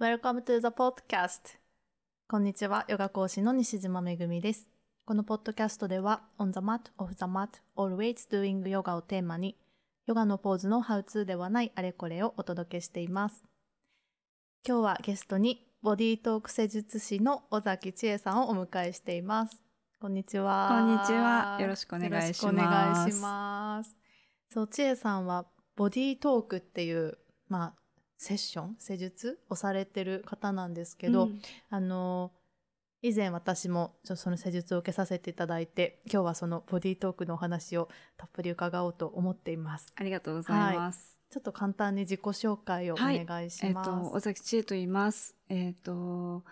[0.00, 1.58] Welcome to the podcast.
[2.28, 4.68] こんにちは、ヨガ講師の西島めぐみです。
[5.04, 9.56] このポッドキャストでは、on the mat, off the mat, always doing yoga をテーマに、
[10.06, 13.42] ヨガのポーズのハウツーではないあれこれをお届けしています。
[14.64, 19.64] 今日はゲストに、ボディートーク施術師の尾崎千恵さんをお迎えしています。
[20.00, 20.68] こんにちは。
[20.70, 23.96] こんにちはよろしくお願いしますよろしくお願いします。
[24.48, 27.18] そう、千恵さんは、ボディートークっていう、
[27.48, 27.87] まあ、
[28.18, 31.40] セッション施術をされてる方なんですけど、うん。
[31.70, 32.32] あの
[33.00, 39.92] 以前私もその施術を受けさせていただいて今日はそのボディートークのお話をたっぷり伺おうと思っています。
[39.94, 41.20] ありがとうございます。
[41.30, 43.24] ちょっと簡単に自己紹介をおはい。
[43.24, 45.36] 願いします、と尾崎千恵と言います。
[45.48, 46.42] えっ、と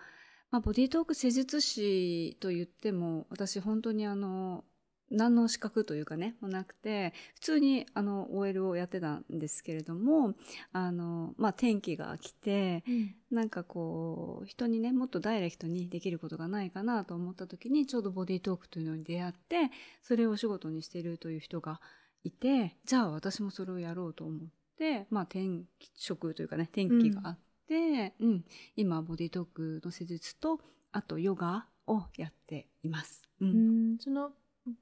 [0.51, 4.63] まあボディートーク施術師と言っても私本当にあの
[5.09, 10.33] 何の資格というかねもなくて普通にあの OL をやってたんですけれども
[10.73, 13.15] あのまあ転機が来てうん。
[13.29, 19.69] なんかこう人にねもっとダイレクトにできることがないかなと思った時にちょうどボディートークというのに出会って
[20.01, 21.81] それをお仕事にしているという人が
[22.23, 24.39] いてじゃあ私もそれをやろうと思っ
[24.77, 25.63] てまあ転
[25.95, 28.45] 職というかね転機があって、うん。
[28.77, 30.61] 今ボディートークの施術と
[30.93, 33.23] あとヨガをやっています。
[33.41, 33.49] うん。
[33.49, 33.51] う
[33.95, 33.97] ん。
[33.99, 34.31] その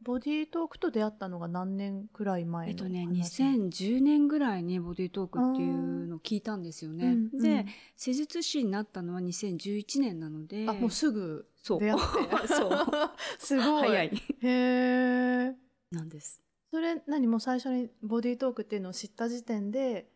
[0.02, 7.06] ボディートークと出会ったのが何年くらい前のえっとね、話2010年ぐらいにボディートークっていうのを聞いたんですよね。
[7.06, 10.66] うんうんで、施術師になったのは2011年なので。
[10.68, 12.86] あもうすぐ出会ってそう
[13.38, 14.08] すごい早い。
[14.08, 15.56] へえ
[15.92, 16.42] なんです。
[16.72, 20.10] それ何もう最初にボディートークっていうのを知った時点で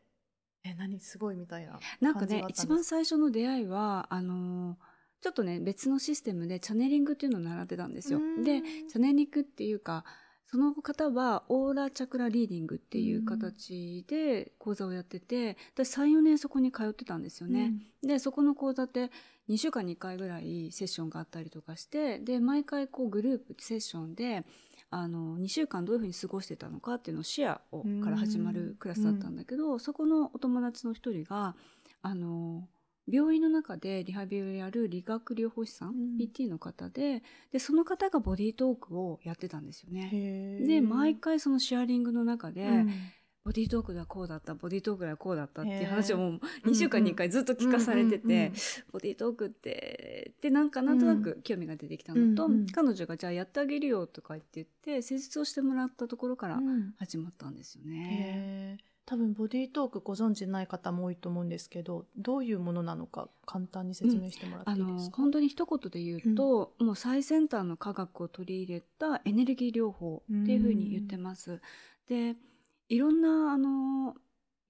[0.63, 0.99] え何？
[0.99, 4.88] すごいみたいななんか感じがあ、ったね一番最初の出会いは、あのー
[5.21, 8.19] ちょっとね、別のシステムでチャネリングっていうのを習ってたんですよ。
[8.43, 10.05] で、チャネリングっていうか、
[10.51, 17.73] その方はオーラチャクラリーディングっていう形で講座をやってて、私3、4年そこに通ってたんですよね。
[18.01, 19.11] で、そこの講座って
[19.47, 24.43] 2週間に1回ぐらいセッションがあったりとかして、で、毎回こうグループセッションで、
[24.89, 31.55] あの、2週間どういうふうに過ごしてたのかっていうのをシェアをから始まるクラスだったんだけど、そこのお友達の一人が、
[32.01, 32.67] あの、
[33.11, 36.17] 病院の中でリハビリをやる理学療法士さん、うん。
[36.17, 40.59] PT の方で、で、その方がボディートークをやってたんですよね。
[40.65, 42.89] で、毎回そのシェアリングの中で、うん。
[43.45, 48.51] ボディートークではこうだった、ボディートークではこうだったっていう話をもう2週間に1回ずっと聞かされてて、
[48.91, 56.93] ボディートークって、で、なんかなんとなく興味が出てきたのと、うんうん彼女がじゃあやってあげるよとか言って言って、施術をしてもらったところからうん。
[56.99, 58.77] 始まったんですよね。
[59.09, 71.59] 多分ボディートークご存知ない方も多いと思うんですけどどういうものなのか簡単に説明してもらっていいですか、本当に一言で言うと、もう最先端の科学を取り入れたエネルギー療法っていうふうに言ってます。
[72.07, 72.35] で
[72.87, 74.13] いろんなあの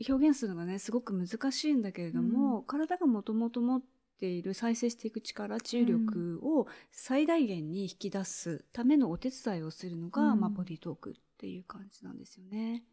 [0.08, 3.82] 表現するのがねすごく難しいんだけれども、体がもともと持っ
[4.22, 12.86] ている再生していく力治癒力を最大限に引き出すためのお手伝いをするのが、うんまあ、ボディートークっていう感じなんですよね。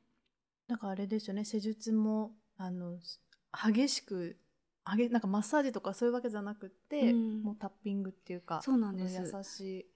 [0.69, 1.45] なんかあれですよね。
[1.45, 2.99] 施術もあの
[3.53, 4.37] 激しく
[4.85, 7.43] なんかマッサージとかそういうわけじゃなくって、うん。
[7.43, 9.21] もうタッピングっていうかそうなんです。
[9.21, 9.87] 優しい。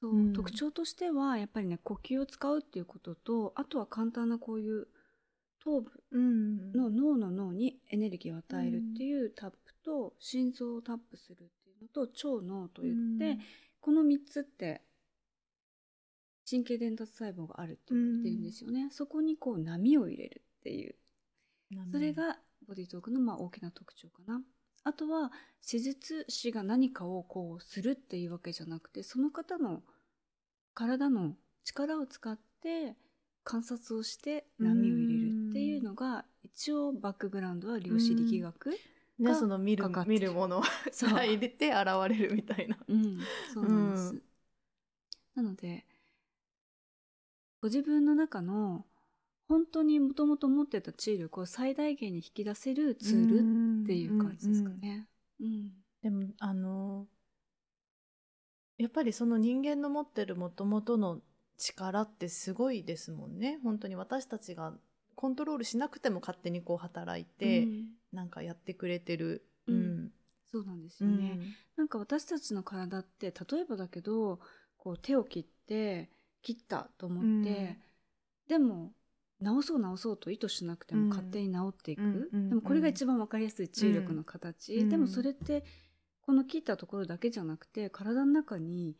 [0.00, 0.12] そう。
[0.12, 0.32] うん。
[0.32, 4.88] 特徴としてはやっぱりね呼吸を使うっていうこととあとは簡単なこういう
[5.62, 6.72] 頭部うん。
[6.72, 13.38] の脳の脳にエネルギーを与えるっていうタップと、心臓をタップするっていうのと超脳といって、
[13.80, 14.82] この3つって
[16.50, 20.94] 神経伝達細胞があるって言われてるんですよね、そこにこう波を入れるっていう。
[20.94, 21.00] うん
[21.92, 24.42] それがボディートークのまあ大きな特徴かな。
[24.82, 25.30] あとは
[25.60, 29.82] 施術師が何かをこうするっていうわけじゃなくてその方の
[30.74, 32.96] 体の力を使って
[33.44, 38.76] 観察をして波を入れるっていうのが一応バックグラウンドは量子力学、ね
[39.20, 40.14] がその見るかかってる。
[40.14, 40.62] 見るもの
[40.92, 41.10] そう。
[41.10, 42.78] が 入れて現れるみたいな。
[42.88, 43.20] うん、
[43.52, 44.14] そうなんです。
[44.14, 44.22] うん。
[45.34, 45.86] なので
[47.60, 48.84] ご自分の中の
[49.48, 53.38] 本当にもともと持ってた治癒力を最大限に引き出せるツール
[53.84, 55.06] っていう感じですかね。
[55.40, 55.70] うん
[56.02, 57.06] でもあの
[58.78, 61.20] やっぱりその人間の持ってるもともとの
[61.58, 63.58] 力ってすごいですもんね。
[63.62, 64.72] 本当に私たちが
[65.14, 67.84] コントロールしなくても勝手にこう働いて、うん。
[68.12, 70.10] なんかやってくれてる、うん。
[70.50, 71.10] そうなんですうん。
[71.10, 71.38] よね。
[71.76, 74.40] なんか私たちの体って例えばだけど
[74.78, 76.08] こう手を切って
[76.42, 77.76] 切ったと思って、うん。
[78.48, 78.92] でも
[79.42, 81.02] 治そう治そうと意図しなくてうん。
[81.04, 84.88] も勝手に治っていく、でもこれが一番わかりやすい治癒力の形、うん。
[84.88, 85.64] でもそれって
[86.22, 88.96] この切ったところだけじゃなくて体の中に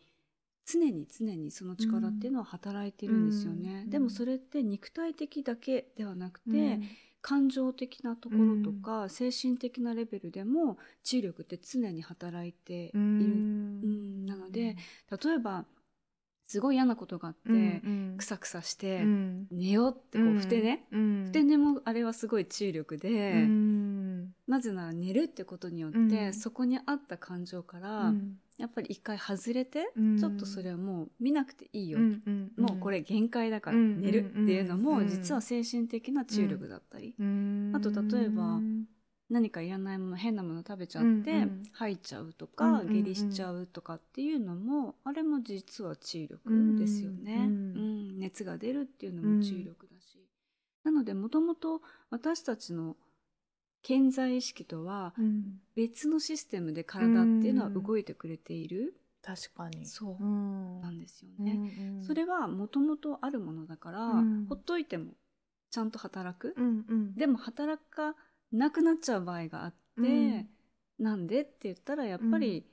[0.66, 6.82] 常に常にその力っていうのは働いてるんですよね、うんでもそれって肉体的だけではなくて、うん。
[7.22, 14.24] 感情的なところとか、精神的なレベルでも治癒力って常に働いている、うん。
[14.24, 14.76] なので
[15.22, 15.66] 例えば
[16.50, 19.46] すごい嫌なことがあって、うんクサクサして、うん。
[19.52, 21.24] 寝ようってこう、ふてね、うん。
[21.26, 24.34] ふて寝もあれはすごい治癒力で、うん。
[24.48, 26.34] なぜなら寝るってことによって、うん。
[26.34, 28.38] そこにあった感情から、うん。
[28.58, 30.18] やっぱり一回外れて、うん。
[30.18, 32.00] ちょっとそれはもう見なくていいよ、
[32.58, 37.70] もうこれ限界だからうん寝るっていうのもうん実は精神的な治癒力だったり、うん。
[37.76, 38.58] あと例えば
[39.30, 41.62] 何かいらないもの変なもの食べちゃって、うんうん。
[41.72, 42.92] 吐いちゃうとうんか、うんうん。
[42.92, 47.46] 下痢しちゃうとかっていうのもあれも実は治癒力ですよね、うんう
[47.78, 50.18] ん熱が出るっていうのも治癒力だし、
[50.84, 51.80] なのでもともと
[52.10, 52.96] 私たちの
[53.82, 55.60] 健在意識とはうん。
[55.76, 59.86] 別のシステムで体っていうのは動いてくれている、確かに。
[59.86, 60.22] そう。
[60.22, 60.80] うん。
[60.82, 62.02] なんですよね、うん。
[62.02, 64.46] それはもともとあるものだから、うん。
[64.48, 65.12] ほっといても
[65.70, 67.14] ちゃんと働く、うんうん。
[67.14, 68.14] でも働か
[68.52, 70.48] なくなっちゃう場合があって、うん。
[70.98, 72.64] なんでって言ったらやっぱり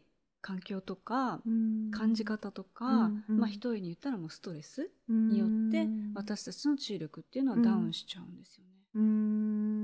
[0.42, 1.92] 環境とかうん。
[1.92, 3.24] 感じ方とか、うん。
[3.30, 3.40] うん。
[3.40, 8.72] まあ一重に言ったらもうストレスにによって私たちの治癒力っていうのはダウンしちゃうんですよね。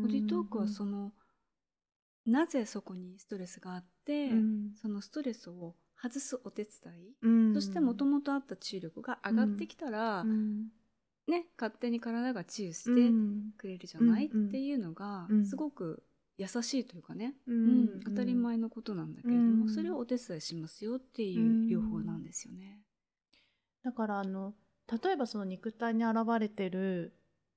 [0.01, 1.11] ボディートークはその
[2.25, 4.29] なぜそこにストレスがあって、
[4.81, 10.25] そのストレスを外すお手伝い、そしてもともとあった治癒力が上がってきたら、
[11.27, 13.11] ね勝手に体が治癒して
[13.57, 15.45] くれるじゃない、っていうのがうん。
[15.45, 16.03] すごく
[16.37, 17.83] 優しいというかね、ううん。
[17.83, 19.69] ん当たり前のことなんだけれども、うん。
[19.69, 22.81] それをお手伝いしますよっていう療法なんですよね。
[23.83, 24.53] だからあの
[25.03, 27.13] 例えばその肉体に現れてる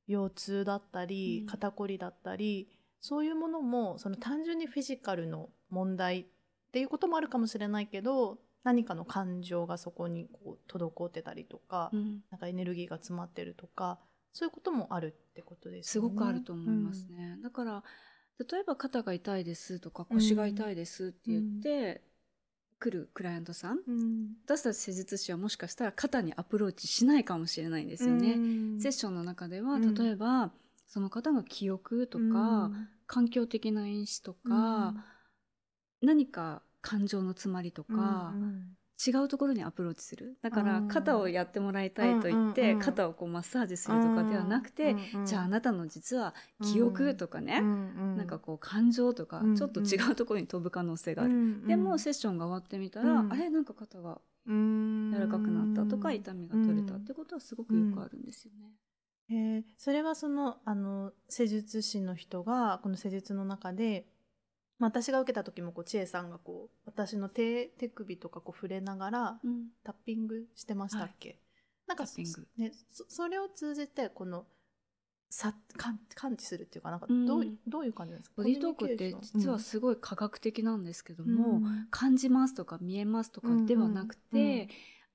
[0.07, 1.47] 腰痛だったり、うん。
[1.47, 2.69] 肩こりだったり
[3.01, 6.27] そういうものもその単純にフィジカルの問題っ
[6.73, 12.25] ていうこともあるかもしれないけど何かの感情がそこにこう滞ってたりとか、うん。
[12.33, 14.01] なんかエネルギーが詰まってるとか
[14.33, 16.09] そういうこともあるってことですよね。
[16.09, 17.85] すごくあると思いますね、だから
[18.51, 22.03] 例えば肩が痛いですとか腰が痛いですって言って、
[22.81, 24.01] 来るクライアントさんうん。
[24.01, 28.35] うん私たち施術師はもしかしたら肩にアプローチしないかもしれないんですよね。
[28.35, 28.39] う
[28.77, 28.81] ん。
[28.81, 29.95] セッションの中ではうん。
[29.95, 30.53] 例えば、
[30.87, 32.71] その方の記憶とか、
[33.07, 34.95] 環境的な因子とか、
[36.03, 38.33] 何か感情の詰まりとか、
[39.05, 40.39] 違うところにアプローチする。
[40.41, 42.83] だからうん肩をやってもらいたいと言って、うんうんうん。
[42.85, 44.95] 肩をこうマッサージするとかではなくて、
[45.25, 49.57] じゃああなたの実は記憶とかね、ななんかこう感情とか、うんうん。
[49.57, 53.33] ちょっと違うところに飛ぶ可能性がある、でもセッションが終わってみたら、うん。
[53.33, 58.19] あれなんか肩が柔柔らかくなったとか、痛みが取れたってことはすごくよくある。
[58.19, 58.23] ん。
[58.23, 58.71] ですよね。
[59.29, 64.07] へえそれはそのあの施術師の人がこの施術の中で、
[64.79, 69.69] まあ、私が受けた時もこう千恵さんがこう私の手手首とかこう触れながらうん。
[69.85, 71.41] タッピングしてましたっけ、
[71.87, 72.47] なんかタッピング。
[72.59, 74.45] ね、そそれを通じてこの
[75.31, 77.27] さ感感知するっていうかなんかうん。
[77.27, 78.35] どう,、どういう感じですか？
[78.37, 84.69] ボディートークって実はすごい科学的なんですけども、感じますとか見えますとかではなくて、うんうん。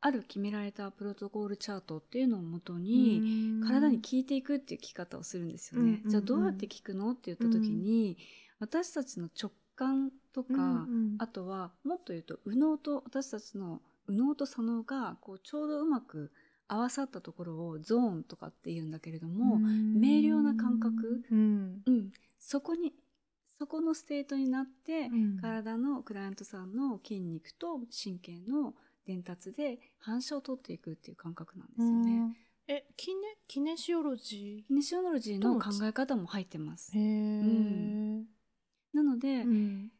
[0.03, 3.21] ある決められたプロトコールチャートっていうのをもとに、
[3.63, 5.83] 体に聞いていくっていう聞き方をするんですよね。
[5.83, 6.09] うんうんうん。
[6.09, 7.11] じゃあどうやって聞くの？
[7.11, 8.17] って言った時に、
[8.61, 10.87] 私たちの直感とか、
[11.17, 16.31] あとはもっと言うと右脳と私たちの右脳と左脳がこうちょうどうまく
[16.67, 21.23] 合わさったところをゾーンとかって言うんだけれども、明瞭な感覚。
[21.31, 21.81] うん。
[21.85, 22.11] うん。
[22.39, 22.93] そこに
[23.57, 25.37] そこの state になって、うん。
[25.41, 28.74] 体のクライアントさんの筋肉と神経の
[29.05, 32.12] 伝達で反射を取っていくっていう感覚なんですよね。
[32.12, 32.38] うん。
[32.67, 36.91] えキネキネシオロジキネシオノロジーの考え方も入ってます。
[36.95, 37.00] ー。
[37.00, 38.25] へえ、ん
[38.93, 39.91] なので、うん。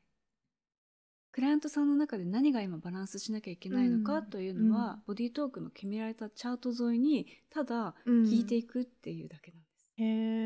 [1.32, 4.26] クライアントさんの中で何が今バランスしなきゃいけないのかうん。
[4.26, 9.92] というのは、ボディートークの決められたチャート沿いにただ聞いていくっていうだけなんです。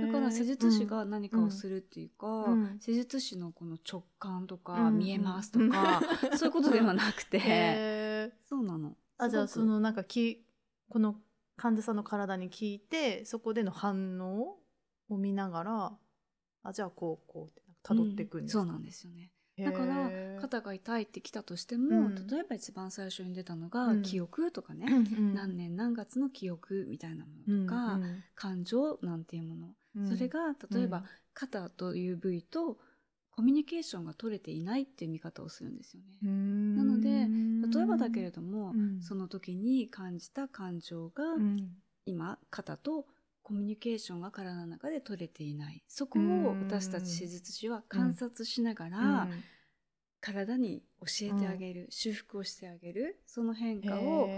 [0.07, 2.77] だから施術師が何かをするっていうか、うん。
[2.79, 4.99] 施術師のこの直感とか、うん。
[4.99, 6.01] 見えますとか、
[6.37, 8.95] そういうことではなくて、そうなの。
[9.17, 10.45] あじゃあそのなんかき
[10.89, 11.15] この
[11.57, 14.57] 患者さんの体に聞いてそこでの反応
[15.09, 15.93] を見ながら
[16.63, 18.57] あじゃあこうこうってたどっていくんです。
[18.57, 19.31] か、うんそうなんですよね。
[19.57, 20.11] だから
[20.41, 22.27] 肩が痛いってきたとしても、うん。
[22.27, 24.01] 例えば一番最初に出たのが、うん。
[24.01, 30.07] 記憶とかね、うん何年何月の記憶みたいなものとか、うん感情なんていうもの、うん。
[30.09, 32.77] それが例えば、肩という部位と
[33.31, 36.17] コミュニケーションが取れていないっていう見方をするんですよね。
[36.23, 36.75] うん。
[36.75, 37.09] なので
[37.77, 39.01] 例えばだけれども、うん。
[39.01, 41.69] その時に感じた感情が、うん。
[42.05, 43.05] 今肩と
[43.45, 45.83] コミュニケーションが体の中で取れていない。
[45.87, 49.29] そこを私たち施術師は観察しながら、
[50.19, 54.31] 体に教えてあげる、修復をしてあげるその変化を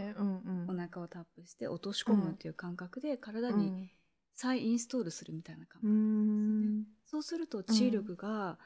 [0.68, 3.90] お腹をタップして落とし込むっていう感覚で体に
[4.34, 6.84] 再インストールするみたいな感覚、うん。
[7.06, 8.60] そうすると治癒力が、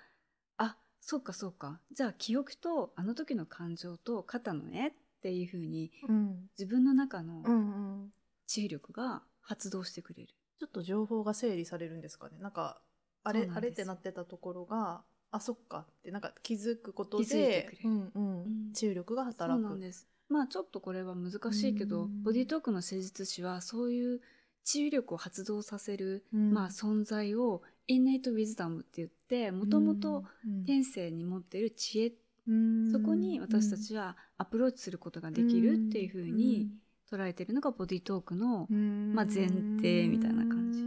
[0.57, 1.79] あそうかそうか。
[1.91, 6.49] じゃあ記憶とあの時の感情と肩のねっていうふうにうん。
[6.57, 8.13] 自分の中のうんうん。
[8.47, 10.29] 治癒力が発動してくれる。
[10.59, 12.37] ちょっと情報が整理されるんですかね。
[12.39, 12.81] なんか
[13.23, 18.73] あれあれってなってたところがあそっかってなんか気づくことでうんうんうん。
[18.73, 20.07] 治癒力がそう働くなんです。
[20.29, 22.23] まあちょっとこれは難しいけど、うん。
[22.23, 24.21] ボディートークの施術師はそういう
[24.63, 26.53] 治癒力を発動させる、うん。
[26.53, 32.13] まあ存在を innate wisdom って言ってもともとうん天性に持っている知恵、
[32.47, 32.91] うん。
[32.91, 36.69] そこに私たちはアプローチすることができるっていうふうに
[37.11, 39.13] 捉えてるのがボディートークの、うん。
[39.13, 40.81] まあ前提みたいな感じ。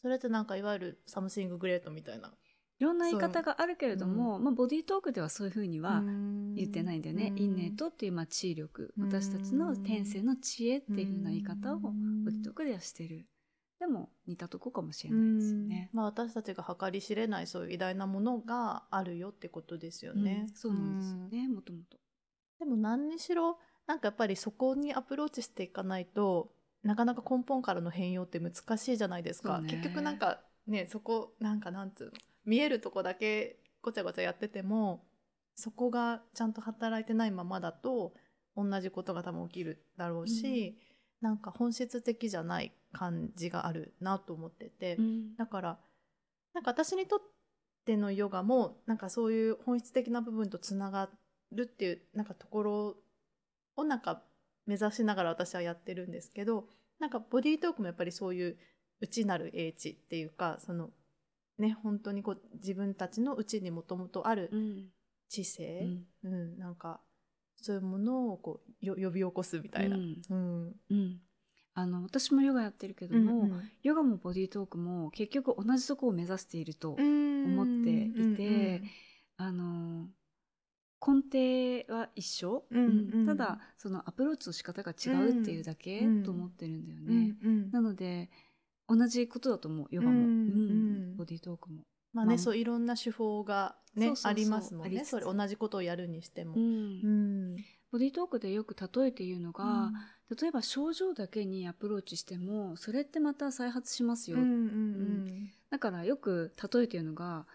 [0.00, 2.32] それってなんかいわゆる something great みたいな。
[2.78, 7.32] いろんな言い方があるけれども、まあ、ボディートークではそういうふうには言言ってないんだよね。
[7.36, 8.92] インネイトっていうまあ知力。
[8.98, 11.90] 私たちの天性の知恵っていうふうな言い方をボ
[12.26, 13.26] ディートークではしてる。
[13.78, 15.90] でも似たとこかもしれないですよね。
[15.92, 20.46] まあ、私たちが計り知れないそういう偉大なものがあるよってことですよね。
[20.48, 20.54] うん。
[20.54, 21.48] そうなんですよね。
[21.48, 21.98] もともと。
[22.58, 26.52] でも何にしろなんかやっぱりそこにアプローチしていかないと
[26.84, 29.68] なかなか根本からの変容って難しいじゃないですか、ね。
[29.68, 32.12] 結局なんかねそこなんかなんつうの
[32.44, 35.02] 見えるとこだけごちゃごちゃやってても
[35.54, 38.12] そこがちゃんと働いてないままだと
[38.56, 40.78] 同じことが多分起きるだろうし、
[41.20, 45.36] なんか本質的じゃない感じがあるなと思ってて、うん。
[45.36, 45.78] だから
[46.54, 47.20] なんか私にとっ
[47.84, 51.08] てのヨガもなんかそういう本質的な部分とつなが
[51.52, 52.96] るっていうなんかところ
[53.78, 54.22] をなんか
[54.66, 56.66] 目指しながら私はやってるんですけど
[56.98, 58.56] なんかボディートークもやっぱりそういう
[59.00, 60.90] 内なる英知っていうかその
[61.58, 64.86] ね本当にこう自分たちの内にもともとあるうん。
[65.30, 65.80] 知性、
[66.22, 66.32] うん。
[66.32, 66.58] うん。
[66.58, 67.00] なんか
[67.56, 69.96] そういうものをこうよ呼び起こすみたいな。
[69.96, 70.22] うん。
[70.30, 70.74] うん。
[70.90, 71.20] うん。
[71.74, 78.90] あの私もヨガやってるけども、うんヨガもボディートークも結局同じとこを目指していると、うん思っていてうんうん。
[79.36, 80.08] あの
[81.06, 83.26] 根底は一緒、うんうん。
[83.26, 86.22] ただそのアプローチの仕方が違うっていうだけうん。
[86.22, 87.36] と思ってるんだようんね。
[87.42, 87.70] うん。
[87.70, 88.30] なので
[88.88, 90.32] 同じことだと思うヨガも、うんうんう
[91.12, 91.16] ん。
[91.16, 91.84] ボディートークも。
[92.12, 92.38] まあね、まあ。
[92.38, 95.04] そういろんな手法がねありますもんね。
[95.04, 96.54] それ同じことをやるにしても。
[96.56, 96.62] うん。
[96.62, 96.66] う
[97.54, 97.56] ん。
[97.90, 99.92] ボディートークでよく例えて言うのが、
[100.38, 104.44] 例えば症状だけにアプローチしてもそれってまた再発しますよ、うん。
[104.44, 105.50] うん。
[105.70, 107.46] だからよく例えて言うのが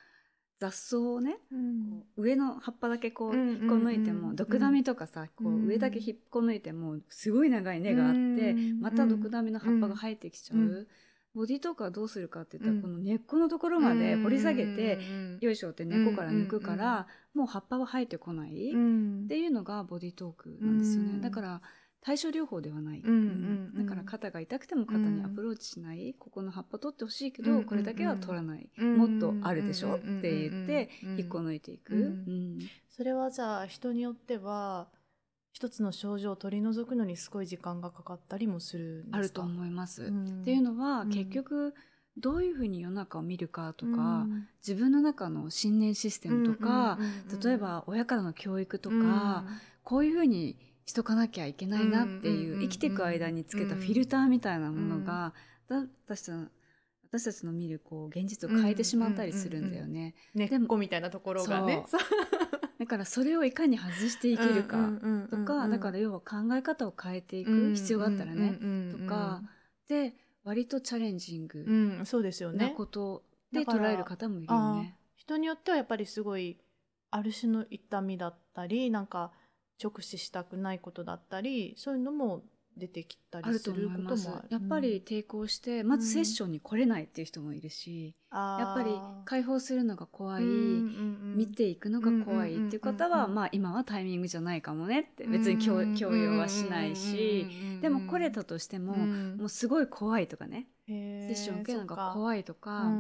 [0.63, 1.89] 雑草をねうん。
[1.89, 5.65] こう上の葉っぱだけこううん引っこ抜いても、毒ダミとかさこううん。
[5.67, 8.23] 上だけ引っこ抜いてもすごい長い根があって、う
[8.75, 8.79] ん。
[8.79, 10.87] また毒ダミの葉っぱが生えてきちゃう、うん。
[11.35, 12.81] ボディートークはどうするかって言ったら、うん。
[12.81, 15.37] この根っこのところまで掘り下げて、うん。
[15.41, 19.27] よいしょって根っこから抜くから、もう葉っぱは生えてこない、っうん。
[19.27, 21.21] ていうのがボディートークなんですよね、うん。
[21.21, 21.61] だから
[22.05, 23.85] 対症療法ではない、うんうんうん。
[23.85, 32.01] だから肩が痛くても肩にアプローチしない、ここの葉っぱ取ってほしいけど、うんこれだけは取らない、うんもっとあるでしょ、うんって言って、うん引っこ抜いていく、うん。
[32.01, 34.87] うんそれはじゃあ人によっては
[35.53, 39.17] 一つの症状を取り除くのにすごい時間がかかったりもするんですか？
[39.17, 40.03] あると思います。
[40.03, 40.41] うん。
[40.41, 41.09] っていうのは、うん。
[41.09, 41.73] 結局
[42.17, 43.95] どういうふうに世の中を見るかとか、う
[44.27, 44.47] ん。
[44.61, 47.39] 自分の中の信念システムとか、うんうんうんうん。
[47.39, 49.03] 例えば親からの教育とか、うん。
[49.83, 55.33] こういうふうにしとかなきゃいけないなっていう、うん生きていく間につけたフィルターみたいなものが、
[55.67, 56.47] だ私たちの
[57.11, 60.15] 私たちの見るこう現実を変えてしまったりするんだよね。
[60.33, 61.85] 根っこみたいなところがね。
[62.79, 64.89] だからそれをいかに外していけるか
[65.29, 68.57] とか、だからら要は考え方を変えていく必要があったらね、
[68.91, 69.41] とか、
[69.87, 72.73] で割とチャレンジングうん、そうですよなね。
[72.75, 74.97] ことで捉える方もいるよね。
[75.15, 76.59] 人によってはやっぱりすごい
[77.11, 79.31] ある種の痛みだったりなんか
[79.81, 82.43] 直視したくないことだったりそういうのも
[82.77, 84.47] 出てきたあるとりすることもある。
[84.49, 88.91] やっぱり抵抗して、まずセッションに来れないっていう人もいるし、ややっぱり
[89.25, 93.35] 解放するのが怖い、見見ていくのが怖いっていう方は、うんうんうんうん。
[93.35, 97.47] まあ今はタイミングじゃないかもねって別に強強要はしないし、
[97.81, 102.91] でも来れたとしても、もうすごい怖いとかね、セセッション受けるのがい怖いとか、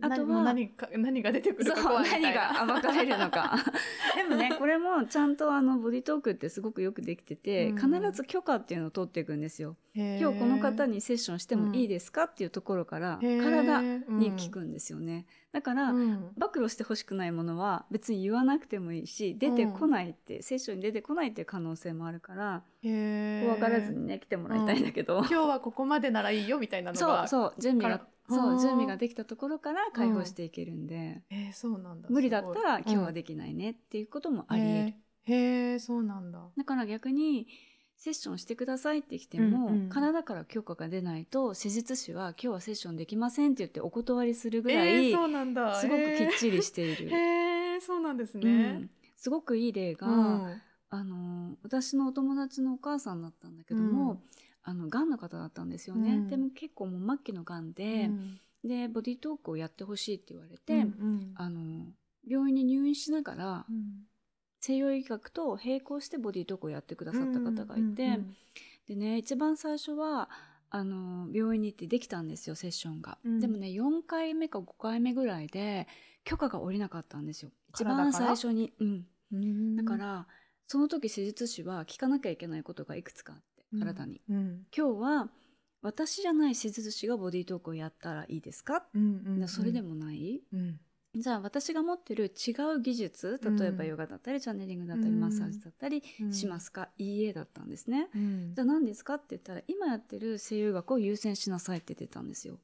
[0.00, 2.32] ああとは何か何が出てくるか怖い何な。
[2.32, 3.56] が暴かれるのか。
[4.16, 7.76] でもねこれもちゃんとあのボディートークってすごくよくできてて、うん。
[7.76, 9.76] 必ず許可っていうのを取っていくんですよ。
[9.94, 15.26] 今日この方にセッションしてもいいですかっていうところから体に聞くんですよね。
[15.50, 16.30] だから、うん。
[16.36, 32.08] 暴露してほしくないものは別に言わなくてもいいし出てこないって、セッションに出てこないっていう可能性もあるから怖がらずにね来てもらいたいんだけど、今日はここまでならいいよみたいなのがそうそう準備がそう準備ができたところから解放していけるんで、えーそうなんだ。
[32.10, 34.70] 無理だったら今日はできないねっていうこともありえる。
[35.24, 36.40] へーへーそうなんだ。
[36.56, 37.46] だから逆に
[37.96, 45.74] セッションしてくださいって来ても、うんうん体から許可が出ないと施術師は今日はセッションできませんって言ってお断りするぐらい、えーそうなんだ。
[45.74, 47.08] すごくきっちりしている。
[47.08, 50.62] へえそうなんですうねん、すごくいい例が、うん。
[50.90, 54.18] あの私のお友達のお母さんだったんだけども、うん
[54.68, 56.28] あの癌の方だったんですよね、うん。
[56.28, 58.40] でも結構もう末期の癌で、うん。
[58.64, 61.32] でボディートークをやってほしいって言われて、うんうん。
[61.36, 61.86] あの
[62.28, 64.04] 病院に入院しながらうん。
[64.60, 68.18] 西洋医学と並行してボディートークをやってくださった方がいて、
[68.88, 70.28] でね一番最初は
[70.68, 73.40] あの病院に行ってできたんですよセッションが、うん。
[73.40, 75.86] でもね4回目か5回目ぐらいで
[76.24, 77.52] 許可が下りなかったんですよ。
[77.70, 79.76] 一番最初に、うん、うん。
[79.76, 80.26] だから
[80.66, 83.47] その時施術師は聞かなきゃいけないことがいくつかあって
[83.78, 84.66] 体に、うん。
[84.76, 85.30] 今日は
[85.82, 89.48] 私じゃない施術師がボディートークをやったらいいですか、うんうんうん。
[89.48, 90.42] それでもない？
[90.52, 90.80] うん
[91.18, 95.20] じゃあ私が持ってる違う技術例えばヨガだったりチャネリングだったり、うん。
[95.20, 96.32] マッサージだったりうん。
[96.32, 98.52] しますか、いいえだったんですね、うん。
[98.54, 102.58] じゃあ何ですかって言ったら今やってる西洋医学を優先しなさいって言ってたんですよ。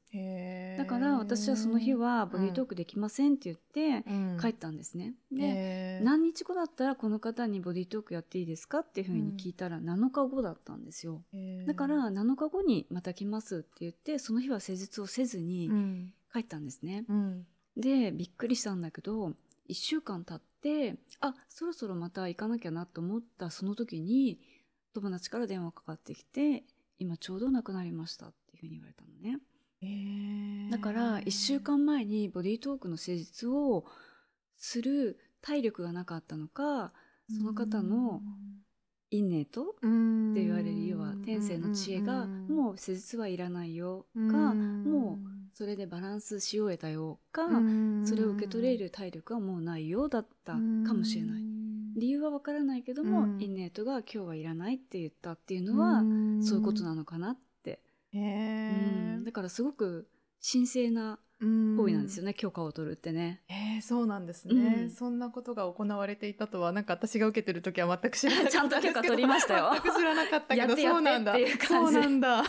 [0.77, 4.37] だから私はその日はボディートークできませんって言ってうん。
[4.39, 11.23] 帰ったんですね、で何日後だったらこの方にボディートークやっていいですかっていうふうに聞いたら7日後だったんですよ。
[11.67, 16.13] だから7日後にまた来ますって言ってその日は施術をせずにうん。
[16.33, 17.47] 帰ったんですね、うん
[17.77, 19.33] でびっくりしたんだけど
[19.69, 24.39] 1週間経ってあそろそろまた行かなきゃなと思ったその時に
[24.93, 26.63] 友達から電話かかってきて
[26.99, 29.39] 今ちょうど亡くなりましたっていうふうに言われたのね。
[29.81, 30.71] へー。
[30.71, 33.85] だから1週間前にボディートークの施術を
[34.57, 36.93] する体力がなかったのか
[37.29, 38.21] その方の
[39.11, 42.47] インネートっうんて言われる要は天性の知恵がうん。
[42.47, 44.31] もう施術はいらないようん。
[44.31, 48.05] かもうそれでバランスし終えたよかうん。
[48.05, 51.41] それを受け取れる体力はもうないようだったかもしれない。
[51.95, 53.41] 理由はわからないけども、うん。
[53.41, 56.01] インネートが今日はいらないって言ったっていうのは、
[56.45, 57.79] そういうことなのかなって、
[58.11, 59.23] へうえん。
[59.23, 60.09] だからすごく
[60.45, 63.41] 神聖な行為なんですよね、許可を取るってね。
[63.47, 64.89] へえそうなんですね、うん。
[64.89, 69.71] そんなことが行われていたとはなんか私が受けてる時は全く知らなかったちゃんと許可取りましたよ。
[69.73, 70.55] 全く知らなかった。
[70.55, 71.35] けどそうなんだ
[71.67, 72.43] そうなんだ。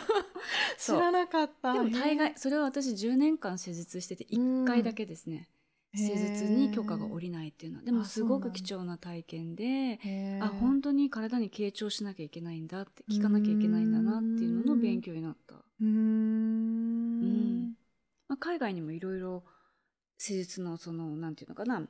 [0.79, 1.73] 知らなかった。
[1.73, 5.49] でも大概それは私10年間施術してて1回だけですね、
[5.95, 7.85] 施術に許可が下りないっていうのは。
[7.85, 9.99] でもあすごく貴重な体験で
[10.41, 15.57] あ本当に体に傾聴しなきゃいけないんだって聞かなきゃいけないんだなっていうのの勉強になった。
[15.57, 17.56] うーん
[18.29, 19.45] まあ、海外にもいろいろ
[20.19, 21.83] 施術のそのなんていうのかな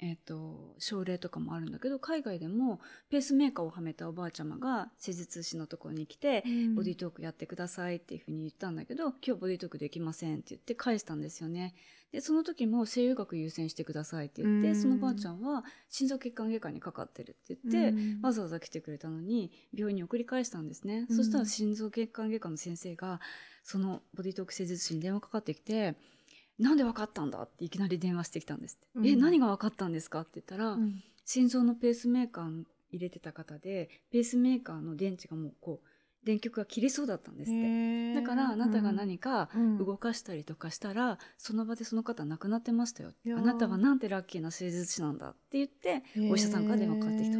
[0.00, 2.80] えっと症例とかもあるんだけど海外でも
[3.10, 6.42] ペースメーカーをはめたおばあちゃまが施術師のところに来て、
[6.74, 11.74] ボディートークやってくださいっていうふうに言ったんだけど今日ボディートークできませんって言って返したんですよね。
[12.14, 14.76] でその時も西洋学優先してくださいって言って、うん。
[14.80, 18.22] そのばあちゃんは心臓血管外科にかかってるって言って、うん。
[18.22, 21.16] わざわざ来てくれたのに病院に送り返したんですね、うん。
[21.16, 23.20] そしたら心臓血管外科の先生が
[23.64, 25.96] そのボディートーク施術師に電話かかってきて
[26.60, 35.86] 「なんで分かったんだ?」っていきなり電話してきたんですって「うんえ何が分かったんですか?」って言ったら、うん心臓のペースメーカー入れてた方でペースメーカーの電池がもうこう
[36.26, 38.14] 電極が切れそうだったんですって。
[38.14, 39.78] だからあなたが何かうん。
[39.78, 43.12] 動かしたりとかしたら、その場でその方亡くなってましたよ。
[43.26, 45.30] あなたはなんてラッキーな施術師なんだ？
[45.30, 47.38] って言ってお医者さんから電話かかってきた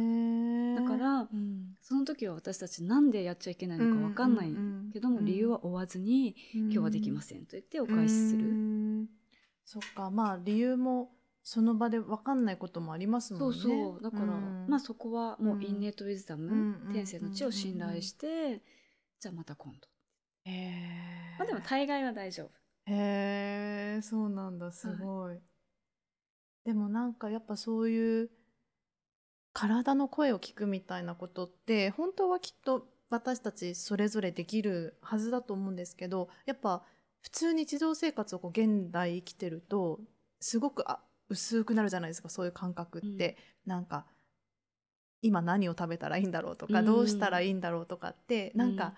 [0.75, 1.75] だからうん。
[1.81, 4.49] その時は私たちなんでやっちゃいけないのか分かんない
[4.91, 5.25] けども、うん。
[5.25, 8.45] 理由は追わずに、今日はできませんと言ってお返しすうる。
[8.45, 9.07] ん。
[9.63, 10.11] そっか。
[10.11, 11.11] まあ理由も
[11.43, 14.03] その場で分かんないこともありますもんそねうそう。
[14.03, 14.65] だから、うん。
[14.67, 18.61] まあそこはもううんインネートウィズダム、うん天性の知を信頼して、
[19.19, 19.87] じゃあまた今度。
[20.45, 21.39] へー。
[21.39, 22.49] まあでも大概は大丈夫。
[22.87, 24.71] へえそうなんだ。
[24.71, 25.39] すごい、
[26.63, 28.29] でもなんかやっぱそういう
[29.55, 36.83] 体の声を聞くみたいなことって本当はきっと私たちそれぞれできるはずだと思うんですけどやっぱ
[37.21, 40.01] 普通日常生活をこう現代生きてると
[40.41, 44.05] すごくあ薄くなるじゃないですかそういう感覚って、なんか
[45.21, 46.85] 今何を食べたらいいんだろうとか、うん。
[46.85, 48.93] どうしたらいいんだろうとかってなんか、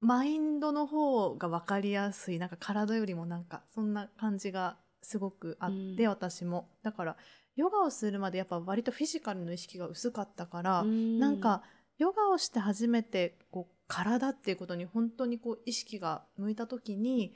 [0.00, 6.08] マインドの方が分かりやすいなんか体よりもなんかそんな感じがすごくあって、うん。
[6.08, 6.70] 私も。
[6.82, 7.16] だから
[7.56, 11.18] ヨガをするまでやっぱ割とフィジカルの意識が薄かったから、うん。
[11.18, 11.62] なんか
[11.98, 17.34] ヨガをして初めてこう体っていうことに本当にこう意識が向いた時に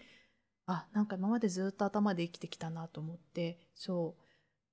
[0.67, 4.23] あなんか今までずっと頭で生きてきたなと思ってそう。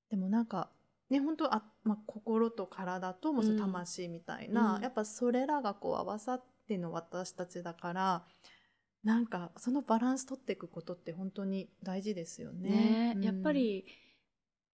[0.09, 0.69] でもなんか
[1.09, 4.81] ね本当あ、まあ、心と体とも魂みたいな、うん。
[4.81, 8.23] やっぱそれらがこう合わさっての私たちだから
[9.03, 12.69] なんかそのバランス取っていくことって本当に大事ですよね。
[12.69, 13.85] ね、うんやっぱり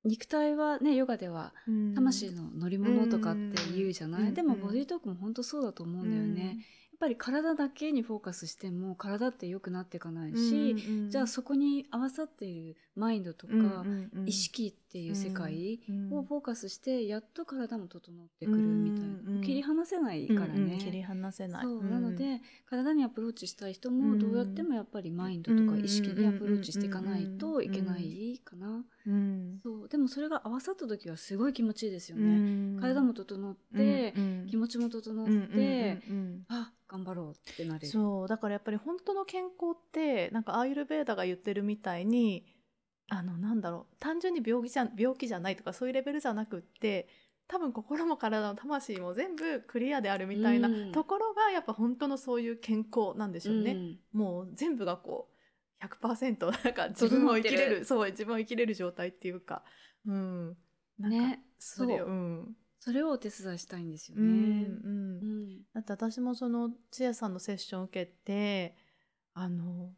[0.05, 1.93] 肉体はねヨガではうん。
[1.93, 3.39] 魂の乗り物とかって
[3.75, 4.33] 言うじゃない、うん。
[4.33, 6.55] でもボディートークも本当そうだと思うんだよね、やっ
[6.99, 10.75] ぱり体だけにフォーカスしても体って良くなっていかないし、
[11.09, 13.85] じゃあそこに合わさっているマインドとか、
[14.25, 15.79] 意識っていう世界
[16.11, 21.63] をフォーカスしてやっと体も整ってくるみたいな、切り離せないからね、切り離せない。
[21.63, 21.91] そう、ん。
[21.91, 29.59] なので体にアプローチしたい人もどうやってもやっぱりマインドとか意識にアプローチしていかないといけないかな、うん。
[29.61, 32.79] そうでもそれが合わさった時はすごい気持ちいいですようね、ん。
[32.79, 36.01] 体も整って、うん気持ちも整って、
[36.47, 37.87] あ頑張ろうってなれる。
[37.87, 42.45] そうだからやっぱり本当の健康ってなんかアーユルベーダが言ってるみたいに
[43.09, 47.07] あのなんだろう単純に病気じゃ病気じゃないとかそういうレベルじゃなくって
[47.49, 50.91] 多分心も体も魂も全部クリアであるみたいなうん。
[50.91, 53.73] ところがやっぱ本当のそういう健康なんでしょうね。
[53.73, 53.97] ん。
[54.13, 55.29] もう全部がこ
[55.81, 59.63] う100%なんか 自分を生きれるそう自分を生きれる状態っていうか、
[60.05, 60.57] うん、
[60.99, 62.57] なんかねそれをそううん。
[62.81, 64.23] それをお手伝いしたいんですよね。
[64.23, 64.89] んう
[65.47, 65.63] ん。
[65.73, 68.77] だって私もその千恵さんのセッション受けて
[69.33, 69.95] あの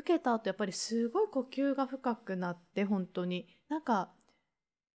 [0.00, 3.46] 受けた後やっぱりすごい呼吸が深くなって本当に。
[3.68, 4.12] なんか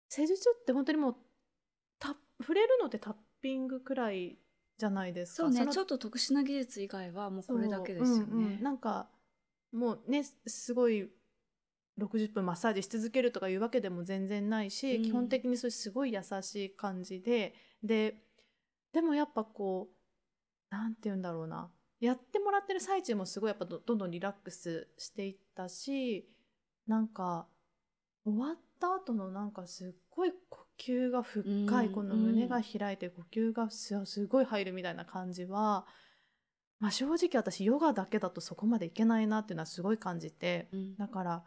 [0.09, 1.15] 施術って本当にもう
[1.99, 4.37] タ触れるのってタッピングくらい
[4.77, 5.35] じゃないですか。
[5.43, 8.25] そうねのちょっと特殊な技術以外はもうこれだけですよね。
[8.25, 8.63] そううんうん。
[8.63, 9.09] なんか
[9.71, 11.09] もうねすごい
[11.99, 15.03] 60分マッサージし続けるとかいうわけでも全然ないし、うん。
[15.03, 17.53] 基本的にそれすごい優しい感じで。
[17.83, 18.21] で
[18.91, 26.27] でもやっぱこうなんて言うんだろうなやってもらってる最中もすごいやっぱどどんどんリラックスしていったし
[26.87, 27.47] なんか
[28.25, 31.43] 終わった後のなんかすっごい呼吸が深
[31.83, 35.85] い、うんこの胸が開いて呼吸がすすごい入るみたいな感じは、
[36.79, 40.97] まあ、正直私ヨガだけだとそこまでいけないなっていうのはすごい感じてうん。
[40.97, 41.43] だから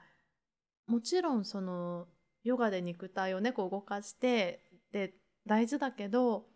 [0.87, 2.07] もちろんその
[2.45, 5.15] ヨガで肉体をねこう動かしてで
[5.47, 6.47] 大事だけど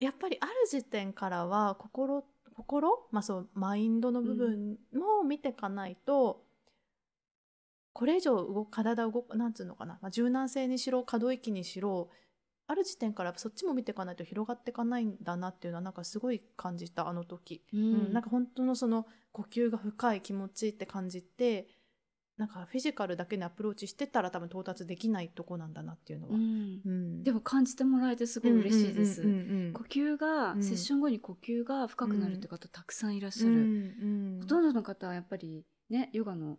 [0.00, 6.44] やっぱりある時点からは心心、まあ、そうマインドの部分も見ていかないと、
[7.92, 12.08] これ以上動く体を動くなんつうのかな、まあ、柔軟性にしろ可動域にしろ
[12.66, 17.62] ある時点からそっちも見ていかないと広がっていかないんだなっていうのはなんかすごい感じたあの時。
[17.72, 21.66] ううんんなんか本当のその呼吸が深い気持ちいいって感じて
[22.38, 26.34] なんかフィジカルだけにアプローチしてたら多分到達できないとこなんだなっていうのは。
[26.34, 26.80] うん。
[26.84, 27.22] うん。
[27.22, 29.22] でも感じてもらえてすごい嬉しいです。
[29.22, 34.38] 呼吸が、うんセッション後に呼吸が深くなるって方たくさんいらっしゃる。
[34.40, 36.58] ほとんどの方はやっぱりねヨガの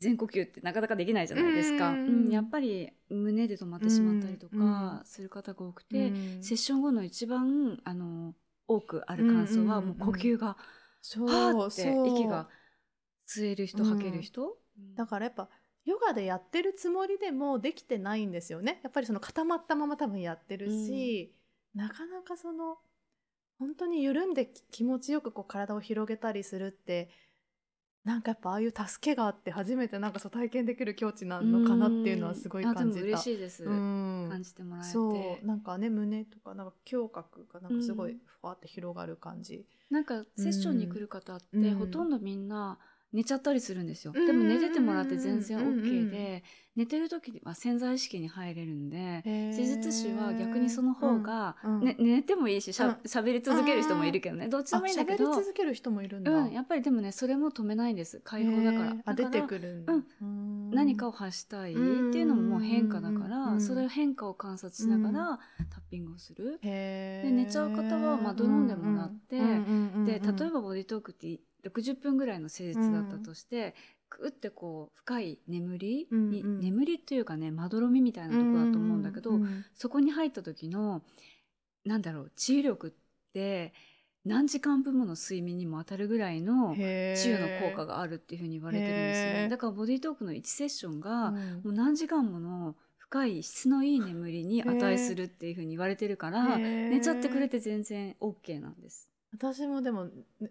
[0.00, 2.32] 全呼吸ってなかなかできないじゃないですか、ううんん。
[2.32, 6.42] やっぱり胸で止まってしまったりとかする方が多くて、うん。
[6.42, 8.34] セッション後の一番あの
[8.66, 10.56] 多くある感想はうんうんうんもう呼吸が
[11.00, 12.48] そうはーって息が
[13.28, 14.56] 吸える人うん吐ける人、
[14.96, 15.48] だからやっぱ
[15.84, 18.80] ヨガでやってるつもりでもできてないんですよね。
[18.82, 21.34] やっぱりその固まったまま多分やってるし、
[21.74, 22.78] なかなかその
[23.58, 27.10] 本当に緩んでき気持ちよくこう体を広げたりするって
[28.04, 33.04] なんかやっぱああいう助けがあって初めてなんかそう体験できる境地なのかなっていうのはすごい感じた。
[33.04, 34.26] 嬉しいです、うん。
[34.28, 34.92] 感じてもらえて。
[34.92, 39.64] そうなんかね胸とかなんか胸郭がなんかすごいうんふわって広がる感じ。
[39.90, 41.74] なんかセッションに来る方って、うん。
[41.76, 42.78] ほとんどみんな
[43.14, 46.42] 寝ちゃったりするんですよ、うんでも寝ててもらって全然 OK で、
[46.74, 54.48] 寝てる時には潜在意識に入れるんで施施術師は逆にその方が、ね、寝てもいいししゃ,、べり続ける人もいるけどね。
[54.48, 56.32] どっちでもいいんだけ喋りど、続ける人もいるんだ。
[56.32, 58.20] うん、やっぱりでもねそれも止めないんです。
[58.24, 59.14] 解放だから。
[59.14, 59.84] 出てくる。
[59.86, 60.06] うん。
[60.20, 60.70] うん。
[60.72, 65.38] 何かを発したいっていうのももう変化だから、うんそれを変化を観察しながら
[65.70, 66.58] タッピングをする。
[66.60, 73.74] で寝ちゃう方はまあドローンでもらってで例えばボディートークって60分ぐらいの施術だったとして、
[74.08, 76.60] くってこう深い眠りに、うんうん。
[76.60, 81.02] 眠りっていうかねまどろみみたいなとこだと思うんだけど、うんうんそこに入った時の
[81.84, 82.92] なんだろう治癒力っ
[83.32, 83.72] て
[84.24, 89.48] 何時間分もの睡眠にも当たるぐらいの治癒の効果があるっていうふうに言われてるんですよね。
[89.50, 91.36] だからボディートークの1セッションが、うん。
[91.36, 99.10] もう何時間もの深い質のいい眠りに値するっていうふうに言われてるから、寝ちゃってくれて全然 OK なんです。
[99.36, 100.08] 私もでも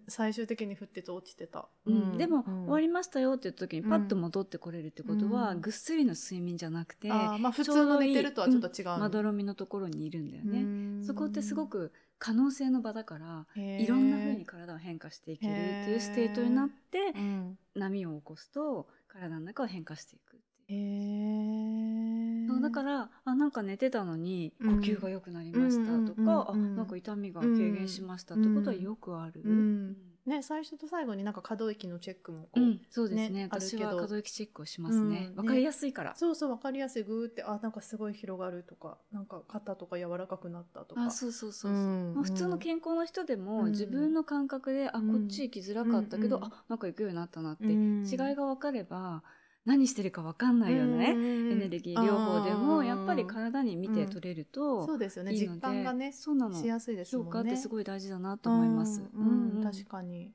[0.08, 2.18] 最終的に振ってて落ちてた、うん。
[2.18, 2.64] でも、うん。
[2.64, 5.60] 終わりましたよって言った時にパッと戻ってこれるってことは、うん。
[5.62, 10.62] ぐっすりの睡眠じゃなくて、あーまあ普通の寝てるとはちょっと違うまどろみのところにいるんだよね。
[10.62, 17.58] ねそこってすごく可能性の場だから、いろんな風に体を変化していけるっていう state になって、うん。
[17.74, 20.38] 波を起こすと体の中を変化していく。
[20.68, 22.48] へー。
[22.48, 24.80] そうだからあなんか寝てたのに呼うん。
[24.80, 26.70] 吸が良くなりましたとか、うんうんうん。
[26.70, 29.42] うんあなんか痛みが軽減しましたってことはよくある。
[29.44, 29.96] うん。
[30.26, 33.40] ね最初と最後になんか可動域のチェックもこう、うん、そうですね。
[33.40, 35.28] ね私は可動域チェックをしますね。
[35.32, 35.36] うん。
[35.36, 41.02] わ、かりやすいから、そうそう分かりやすいグーってあなんかすごい広がるとかなんか肩とか柔らかくなったとか。
[41.04, 41.74] あそうそうそうそう、う
[42.12, 48.06] んまあ、普通の健康の人でも、うん自分の感覚で、あうんこっち行きづらかったけど、うんあなんか行くようになったなって、うん。
[48.10, 49.22] 違いが分かれば
[49.64, 55.32] 何してるか分かんないよね、エエネルギー療法でもやっぱり体に見て取れるとそうですよね。
[55.32, 56.54] 実感がねそうなの。
[56.54, 57.52] しやすいですもんね。
[57.52, 59.02] ってすごい大事だなと思います。
[59.14, 60.32] うんうん確かに。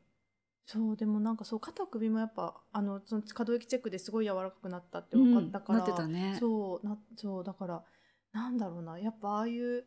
[0.66, 6.38] そうでもなんかそう肩首もやっぱあのその可動域チェックですごい柔らかくなったって分かったから、うんね。
[6.40, 7.84] そうなそうだから
[8.34, 9.86] なんだろうなやっぱああいう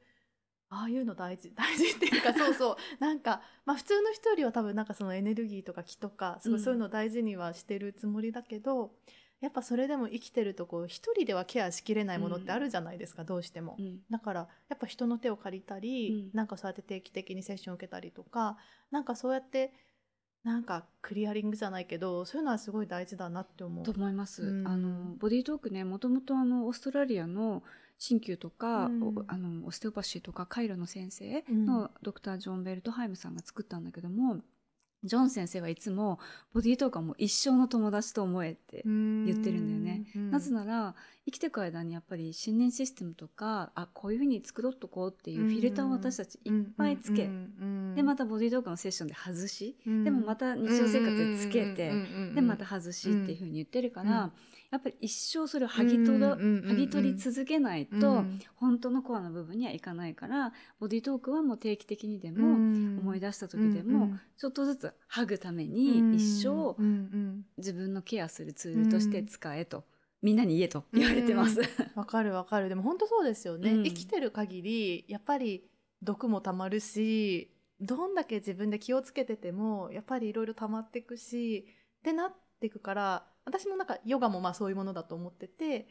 [0.68, 2.76] ああいうの大事 大事っていうかそうそう。
[2.98, 6.64] なんか、まあ、普通の人よりは多分なんかそのエネルギーとか気とかすごいうん。
[6.64, 8.94] そういうの大事にはしてるつもりだけど、
[9.42, 13.76] やっぱそれでも生きてるとこう一人ではケアしきれないものってあるじゃないですか、どうしても。
[13.76, 13.98] うん。
[14.09, 16.37] だからやっぱ人の手を借りたり、うん。
[16.37, 18.57] なんかそうやって定期的にセッション受けたりとか
[18.92, 19.72] なんかそうやって
[20.44, 23.85] なんかクリアリングじゃないけどそういうのはすごい大事だなって思う。
[23.85, 24.68] と思います、うん。
[24.68, 27.64] あのボディートークねもともとあのオーストラリアの
[27.98, 29.02] 鍼灸とか、うん。
[29.02, 34.38] おあのオステオパシーとかカイロの先生のドクター・ジョン・ベルトハイムさんが作ったんだけども
[35.05, 36.19] ジョン先生はいつも
[36.53, 40.07] ボディートークはもう一生の友達と思えって言言ってるんだよね。
[40.31, 47.29] なぜなら生きていく間にやっぱり信念システムとかあこういうふうに作ろうとこうっていうフィルターを私たちいっぱいつけ、
[47.95, 51.93] でまたボディートークのセッションで外し、でもまた日常生活でつけて、
[52.35, 54.33] でまた外しっていうふうに言ってるから、うん
[54.72, 58.24] やっぱり一生それを剥ぎ取ろ、うんうんうんうん剥ぎ取り続けないと、
[58.56, 62.54] 本当のコアの部分にはいかないからボディートークはもう定期的にでも、
[63.00, 66.74] 思い出した時でも、ちょっとずつ剥ぐために一生
[67.58, 69.85] 自分のケアするツールとして使えと、
[70.22, 71.61] みんなに言えと言われてます。
[71.94, 72.68] わかるわかる。
[72.68, 73.85] でも本当そうですよね、うん。
[73.85, 75.64] 生きてる限りやっぱり
[76.00, 81.66] 毒もたまるしどんだけ自分で気をつけててもやっぱりいろいろ溜まっていくし
[81.98, 85.87] ってなっていくから私もなんかヨガもまあそういうものだと思ってて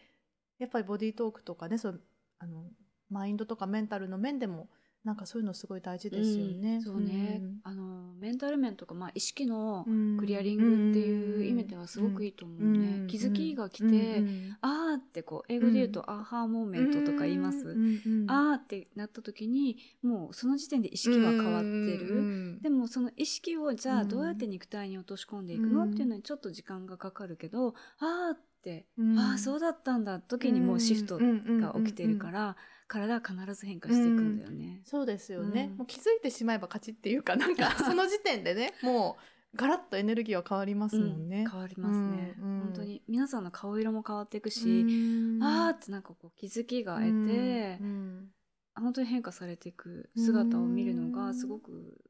[0.59, 2.01] やっぱりボディートークとかねそう
[2.39, 2.65] あの
[3.09, 4.69] マインドとかメンタルの面でも
[5.03, 6.75] なんかそういうのすごい大事ですよね。
[6.75, 10.17] うんそうね、あのメンタル面とか、まあ、意識のうん。
[10.17, 13.07] クリアリングっていう意味ではすごくいいと思うね、うん。
[13.07, 13.93] 気づきが来て、うん。
[13.93, 14.57] うん。
[14.61, 18.01] あーってこう英語で言うと、アーハーモーメントとか言います、うん。
[18.05, 18.25] うん。
[18.27, 22.61] あーってなった時にもうその時点で意識は変わってる、うん。
[22.61, 23.99] でもその意識をじゃうん。
[24.01, 28.50] あどうやって肉体に落とし込んでいくの、うんっていうのにちょっと時間がかかるけどあーって、
[28.97, 29.19] うん。
[29.19, 30.19] ああそうだったんだ。
[30.19, 32.55] 時にもうシフトが起きてるから、
[32.87, 34.81] 体は必ず変化していくんだよね。
[34.83, 35.77] そうですよね、うん。
[35.77, 39.17] もう気づいてしまえば勝ちっていうかなんかその時点でね も
[39.53, 41.43] うガラッとエネルギーは変わりますもんね。
[41.43, 42.59] うん変わりますね、うんうん。
[42.61, 45.41] 本当に皆さんの顔色も変わっていくうし、ん。
[45.41, 48.31] あーってなんかこう気づきが得て、うん。
[48.75, 52.01] 本当に変化されていく姿を見るのがすごく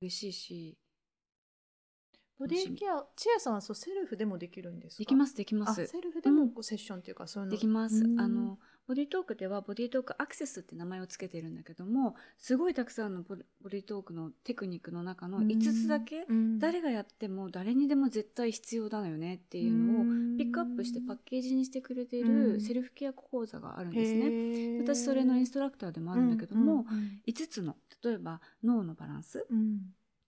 [0.00, 0.78] 嬉しいし
[2.38, 4.98] ボディケアチアさんはそうセルフでもできるんですか？
[4.98, 7.52] できますできまあすセルフでもこうセッションっていうかそういうの？
[7.52, 8.20] できます、うん。
[8.20, 13.34] あのボディトークではボディトークアクセスって名前をつけてるんだけどもすごいたくさんのボ
[13.68, 16.58] ディトークのテクニックの中の5つだけ、うん。
[16.60, 20.04] 誰がやっても誰にでも絶対必要だよねっていうのを
[20.38, 22.52] ピックアップしてパッケージにしてくれてうん。
[22.54, 24.30] るセルフケア講座があるんですね。
[24.30, 26.86] ね私それのインストラクターでもあるんだけども、うんうん
[27.26, 29.78] 5つの例えば脳のバランスうん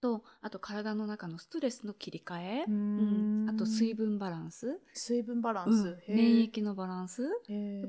[0.01, 3.45] とあと体の中のストレスの切り替え、ううん。
[3.45, 3.49] ん。
[3.49, 6.15] あと水分バランス、水分バランス、うん。
[6.15, 7.29] 免疫のバランス。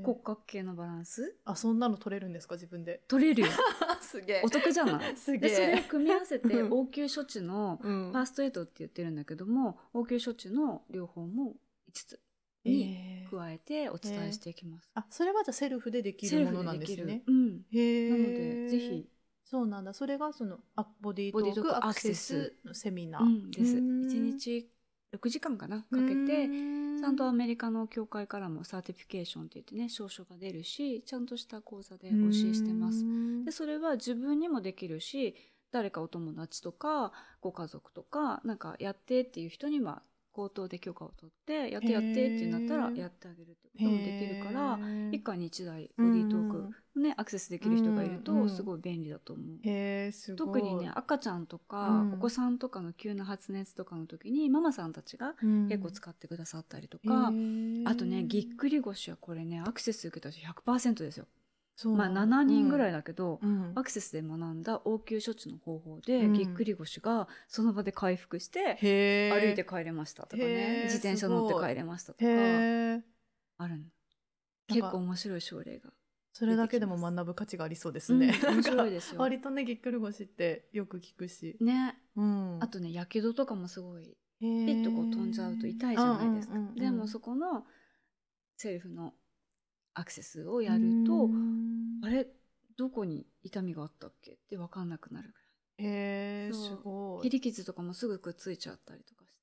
[0.03, 1.35] 骨格系のバランス。
[1.45, 3.01] あそんなの取れるんですか自分で？
[3.07, 3.47] 取れるよ。
[4.01, 4.41] すげえ。
[4.43, 5.15] お得じゃない？
[5.17, 6.71] すげでそれをえ組み合わせてうん。
[6.73, 8.11] 応急処置のうん。
[8.11, 11.55] ファーストエイドって言ってるんだけども応急処置の両方も
[11.87, 12.19] 5つ
[12.65, 12.95] に
[13.29, 14.89] 加えてお伝えしていきます。
[14.93, 17.05] あそれはじゃあセルフでできるものでできる。
[17.07, 17.17] なん。
[17.17, 19.07] ですねなのでぜひ、
[19.51, 19.93] そうなんだ。
[19.93, 23.75] それがそのあボディートボディートークアクセスのセミナー、うん、です。
[23.75, 24.07] うん。
[24.07, 24.69] 1日
[25.13, 33.03] 6時間かなかけて、ちゃんとアメリカの協会からも certification って言ってね証書が出るしちゃんとした講座で教えしてます。
[33.43, 35.35] でそれは自分にもできるし
[35.73, 37.11] 誰かお友達とか
[37.41, 44.79] ご家族とかなんかやってっていう人には口頭で許可を取ってやってやってってなったらやってあげるってこともできるから
[45.11, 50.35] 一家に一台ボディートーク、ね、アクセスできる人がいるとすごい便利だと思う。
[50.35, 52.13] 特にね赤ちゃんとか、うん。
[52.13, 55.67] お子さんとかの急な発熱とかの時にママさんたちがうん。
[55.67, 57.27] 結構使ってくださったりとか、
[57.85, 61.25] あとねぎっくり腰はこれねアクセス受けた人100%ですよ。
[61.89, 63.71] まあそうなんだ7人ぐらいだけど、うん。
[63.75, 68.77] アクセスで学んだ応急処置の方法で、うんぎっくり腰がその場で回復して
[69.31, 72.25] 歩いて帰れましたとかへねー自転車乗って帰れましたとか。
[73.57, 73.83] ある
[74.67, 75.91] 結構面白い症例が
[76.33, 78.39] それだけでも学ぶ価値がありそうですね。
[78.43, 79.21] うん面白いですよ。
[79.21, 81.57] 割とねぎっくり腰ってよく聞くし。
[81.59, 81.97] ね。
[82.15, 82.57] うん。
[82.61, 87.63] あとねやけどとかもすごいピピッとこう飛んじゃうと痛いじゃないですか、でもそこの
[88.57, 89.13] セルフの
[89.93, 91.29] アクセスをやると、
[92.03, 92.27] あれ
[92.77, 94.31] どこに痛みがあったっけ？
[94.31, 95.33] って分かんなくなる
[95.77, 96.61] ぐへえそう。
[96.63, 97.23] すごい。
[97.23, 99.41] らい切り傷とかもすぐくっついちゃったりとかして。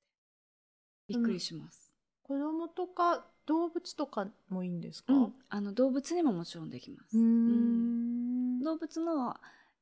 [1.07, 1.91] びっくりします、
[2.23, 5.13] 子供とか動物とかもいいんですか？
[5.13, 5.33] うん。
[5.49, 8.59] あの動物にももちろんできます、うん。
[8.59, 8.63] ん。
[8.63, 9.35] 動物の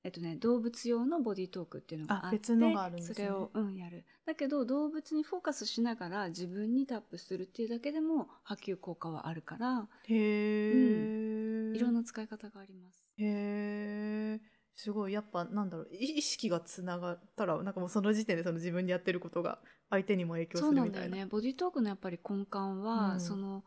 [0.08, 4.06] えっとね、動物用のボディートークっていうのがあってそれを、うん、やる。
[4.26, 13.06] だけど動物にフォーカスしながら自分にタップするっていうだけでも波及効果はあるからへえ、いろんな使い方があります。
[13.18, 14.40] へえ
[14.78, 15.14] すごい。
[15.14, 15.90] やっぱなんだろう。
[15.92, 21.08] い意識がつながったらなんかもうその時点でその自分でやってることが相手にも影響すそうなるみたいな。
[21.10, 21.30] んだよね。
[21.30, 23.20] ボディートークのやっぱり根幹は、うん。
[23.20, 23.66] その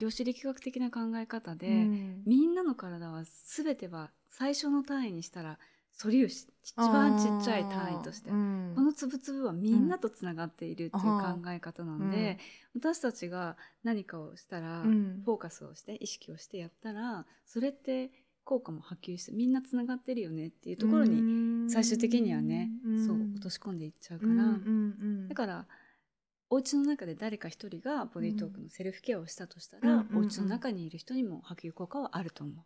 [0.00, 2.22] 量子力学的な考え方で、うん。
[2.26, 5.58] みんなの体は全ては最初の単位にしたら
[5.92, 8.72] 素粒子一番ちっちゃい単位として、うん。
[8.74, 11.00] このつぶつぶはみんなとつながっているっていう考
[11.48, 12.38] え方なんで、
[12.74, 15.22] 私たちが何かをしたら、うん。
[15.24, 18.10] フォーカスをして意識をしてやったらそれって
[18.44, 23.06] 効果も波及してみんなつながってるよねっていうところに最終的にはね、うん。
[23.06, 24.46] そう落とし込んでいっちゃうから、うんうんう
[25.24, 25.28] ん。
[25.28, 25.66] だから
[26.48, 30.16] お家の中で誰か一人がボディートークのセルフケアをしたとしたら、うんうんうん。
[30.18, 32.56] お家の中にいる人にも波及効果はあると思う。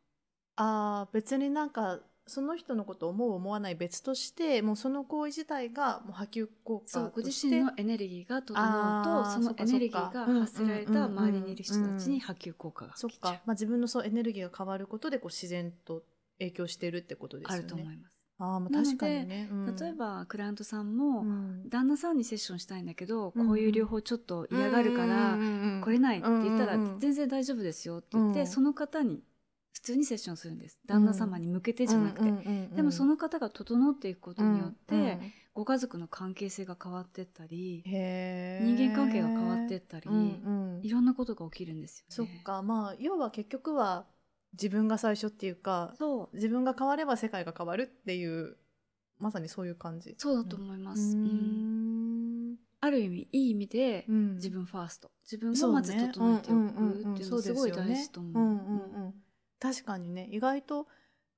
[0.57, 16.03] あー別になんかその人のことを思う思わない別としてもうその行為自体がもう波及効果そうご自身のエネルギーが整うとそのエネルギーが発せられた周りにいる人たちに波及効果がそっか、まあ、自分のそうエネルギーが変わることでこう自然と
[16.38, 17.62] 影響してるってことですあよね。
[17.64, 18.27] ると思います。
[18.38, 19.77] あーまあ確かにね、うん。
[19.77, 21.69] 例え、ばクライアントさんも、うん。
[21.69, 23.47] 旦那さんにセッションしたいんだけど、うん。
[23.47, 25.37] こういう両方ちょっと嫌がるから、
[25.81, 28.47] 来れないって言ったら、全然大丈夫ですよって言って、うん。
[28.47, 29.34] その方に普
[29.85, 30.81] 通にセッションするんです。
[30.87, 35.18] 旦那様に向けてじゃなくて、でもその方が整っていくことによって、
[35.53, 40.09] ご家族の関係性が変わってったり、人人間関係が変わってったり、
[40.83, 42.31] いろんなことが起きるんですよね。
[42.33, 42.62] そっか。
[42.62, 44.07] まあ要は結局は
[44.53, 46.37] 自分が最初っていうかそう。
[46.37, 48.57] 自分が変われば世界が変わるっていう
[49.18, 50.14] まさにそういう感じ。
[50.18, 52.53] そうだと思います、ううん。
[52.53, 54.35] んある意味いい意味で、うん。
[54.35, 55.11] 自分ファースト。
[55.23, 59.14] 自分をまず整えておくっていうのはすごい大事と思う。
[59.64, 60.87] うんうんうんうん確かにね意外と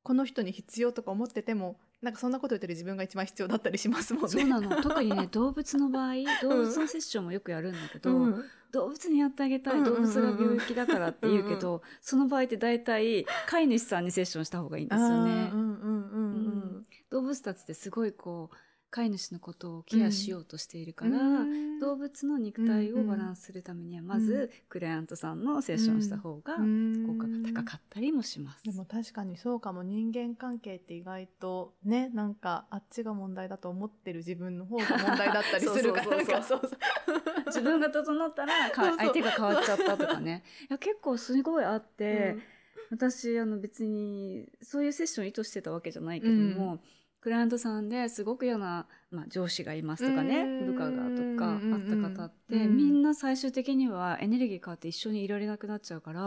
[0.03, 4.29] この人に必要とか思っててもなんかそんなこと言ってる自分が一番必要だったりしますもんね。
[4.29, 4.83] そうなの。
[4.83, 8.45] 特にね 動物の場合動物のセッションもよくやるんだけど、うん。
[8.71, 10.15] 動物にやってあげたい、うんうんうんうん。
[10.15, 15.51] 動物が病気だからって言うけど、その場合って大体飼い主さんにセッションした方がいいんですよね。
[15.51, 16.33] あーうんうんうん。
[16.35, 16.37] う
[16.81, 16.87] ん。
[17.11, 18.57] 動物たちってすごいこう
[18.91, 21.79] 飼い主のことをケアしようとしているから、うん。
[21.79, 27.07] 動物の肉体をバランスするためにはまずクライアントさんのセッションした方がうん。
[27.07, 28.65] 効果が高かったりもします。
[28.65, 29.83] でも確かにそうかも。
[29.83, 36.17] 人間関係って意外とねなんかあっちが問題だと思ってる自分の方が問題だったりするから
[37.47, 40.45] 自分が整ったら 相手が変わっちゃったとかね。
[40.69, 42.43] いや結構すごいあって、うん。
[42.91, 46.81] 私あの別にそういうセッション意図してたわけじゃないけども、
[47.27, 50.67] クライアントさんですごく嫌な、まあ、上司がいますとかねうん。
[50.75, 52.77] 部下がとかあった方って、うん。
[52.77, 56.25] みんな最終的にはエネルギー変わって一緒にいられなくなっちゃうから。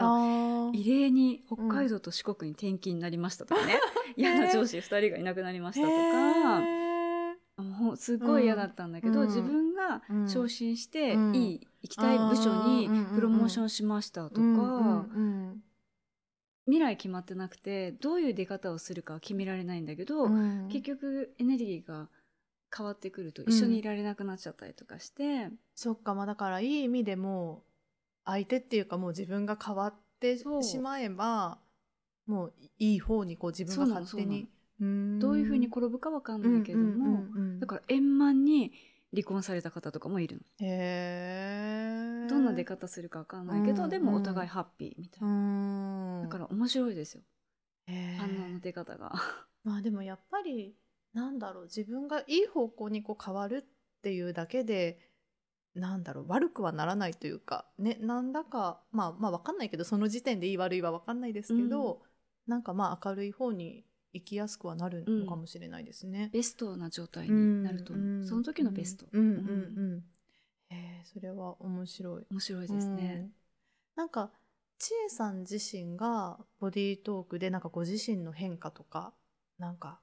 [0.73, 3.79] 異例に北海道と四国に転勤になりましたとかね、
[4.17, 9.27] 嫌な上司2人がいなくなりましたとか、もうすごい嫌だったんだけど、うん。
[9.27, 11.33] 自分が昇進して、うん。
[11.33, 14.51] いい行きたい部署にプロモーションしましたとか、うんう
[15.53, 15.63] ん
[16.69, 20.67] 未来決まってなくてどういう出方をするかは決められないんだけど、うん。
[20.69, 22.07] 結局エネルギーが
[22.75, 27.63] 変わってくると一緒にいられなくなっちゃったりとかして、そっかまあだからいい意味でも
[28.25, 31.57] 相手っていうかもう自分が変わってしまえば
[32.27, 34.47] もういい方にこう自分が勝手に。
[34.81, 37.25] どどういうふうに転ぶかわかんないけれども、
[37.59, 38.71] だから円満に
[39.11, 40.67] 離婚された方とかもいるの。
[40.67, 42.29] へー。
[42.29, 46.19] どんな出方するかわかんないけど、うんでもお互いハッピーみたいうな。
[46.19, 46.21] ん。
[46.23, 47.23] だから面白いですよ、
[47.87, 49.13] 反応の出方が。
[49.63, 50.75] まあでもやっぱり
[51.13, 51.63] なんだろう。
[51.63, 54.99] 自分がいい方向にこう変わるっていうだけで
[55.73, 56.25] なんだろう。
[56.27, 62.03] 悪くはならないというかねなんだかまあまあわかんないけどその時点でいい悪いはわかんないですけど、
[62.45, 66.29] なんかまあ明るい方に生きやすくはなるのかもしれないですね。
[66.33, 68.25] ベストな状態になると思う、うん。
[68.25, 69.21] その時のベスト、うん。
[69.21, 69.37] うん。
[69.37, 69.43] うん。
[69.43, 70.03] うん。
[70.69, 72.25] へえそれは面白い。
[72.29, 73.31] 面白いですね、うん。
[73.95, 74.31] なんか
[74.77, 79.13] 千恵さん自身がボディートークでなんかご自身の変化とか
[79.57, 79.99] なんか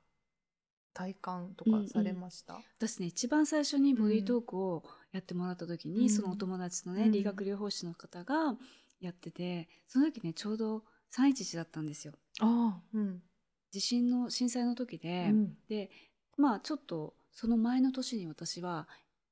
[0.92, 4.82] 体感とかされました、私ね一番最初にボディートークを
[5.12, 6.10] やってもらった時に、うん。
[6.10, 7.12] そのお友達のね、うん。
[7.12, 8.56] 理学療法士の方が
[9.00, 12.14] やっててその時ねちょうど311だったんですよ。
[12.40, 13.22] ああ、うん。
[13.70, 15.56] 地震の震災の時で、うん。
[15.68, 15.90] で
[16.36, 18.88] まあちょっとその前の年に私は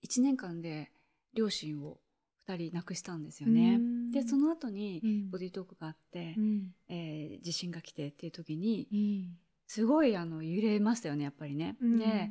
[0.07, 0.91] 1年間で
[1.35, 1.99] 両親を
[2.49, 3.80] 2人亡くしたんですよね。
[4.12, 5.30] でその後にうん。
[5.30, 6.74] ボディートークがあって、うん。
[6.89, 9.39] えー地震が来てっていう時にうん。
[9.66, 11.76] すごいあの揺れましたよねやっぱりね。
[11.80, 11.99] うん。
[11.99, 12.30] で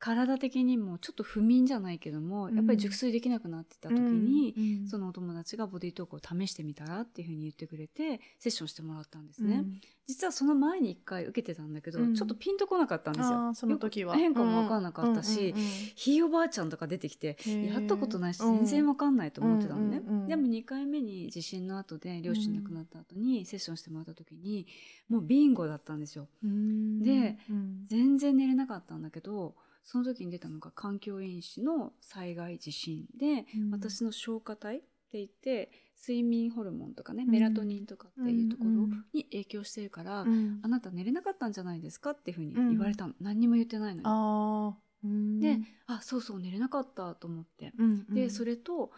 [0.00, 9.56] 体的にもちょっと不眠じゃないけども、やっぱり熟睡できなくなってた時に、うんそのお友達がボディートークを試してみたらっていうふうに言ってくれてセッションしてもらったんですね。
[9.56, 9.80] うん。
[10.06, 12.14] 実はその前に一回受けてたんだけど、うん。
[12.14, 13.52] ちょっとピンとこなかったんですよ。
[13.54, 14.16] その時は。
[14.16, 15.54] 変化も分かんなかったし、
[15.94, 24.66] ひいおばあちゃんとか出てきてやったことないし全然分かんないと思ってたのね、でも2回目に地震の後で両親亡くなった後にセッションしてもらった時に
[25.08, 26.26] もうビンゴだったんですよ。
[26.42, 27.02] うん。
[27.02, 27.84] でうん。
[27.86, 33.70] 全然寝れなかったんだけどその時に出たのが環境因子の災害地震で、うん。
[33.70, 35.70] 私の消化体って言って
[36.00, 37.30] 睡眠ホルモンとかねうん。
[37.30, 38.70] メラトニンとかっていうところ
[39.12, 40.60] に影響してるから、うん。
[40.62, 45.40] あなた寝れなかったんじゃないですかっていうふうに言われたの、何にも言ってないのに。
[45.40, 48.14] であそうそう寝れなかったと思って、うんうん。
[48.14, 48.92] でそれと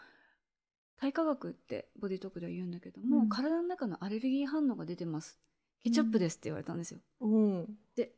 [0.96, 3.28] 体化学ってボディートークでは言うんだけども、うん。
[3.28, 5.38] 体の中のアレルギー反応が出てます。
[5.84, 7.76] ケチャップですって言われたんですよ、うん。
[7.96, 8.12] で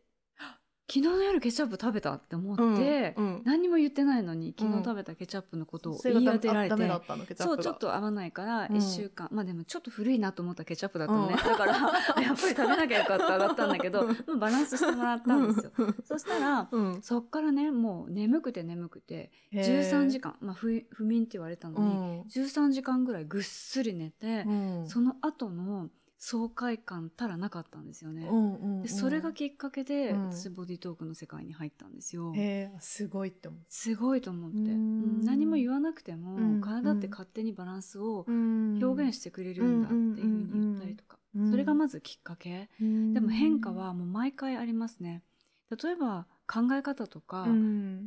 [0.87, 3.43] 昨日の夜ケチャップ食べたって思って、うんうん。
[3.45, 4.78] 何にも言ってないのに昨うん。
[4.80, 7.62] 日食べたケチャップのことを言い当てられて、ダメだったのケチャップが。
[7.62, 8.76] そうちょっと合わないからうん。
[8.76, 11.49] 1週間、まあでもちょっと古いなと思ったケチャップだったのね、うん。
[11.49, 14.07] だから やっぱり食べなきゃよかっただったんだけど、
[14.39, 15.72] バランスしてもらったんですよ、
[16.05, 17.03] そしたらうん。
[17.03, 24.87] そっからねもう眠くて眠くて13時間、まあ、不不眠って言われたのに、13時間ぐらいぐっすり寝て、うん。
[24.87, 25.89] その後の
[26.27, 28.27] 爽快感たらなかったんですよね。
[28.27, 28.83] うんうんうん。
[28.83, 30.33] でそれがきっかけで、うん。
[30.33, 32.33] 私ボディートークの世界に入ったんですよ。
[32.81, 33.61] すごいって思う。
[33.68, 34.68] すごいと思って、うん。
[34.68, 45.25] うん何も言わなくても、うん体って勝手にバランスを表表現してくれるんだっていうふうに言ったりとか、うんそれがまずきっかけ、でも変化はもう毎回ありますね。
[45.70, 47.47] 例えば考え方とか、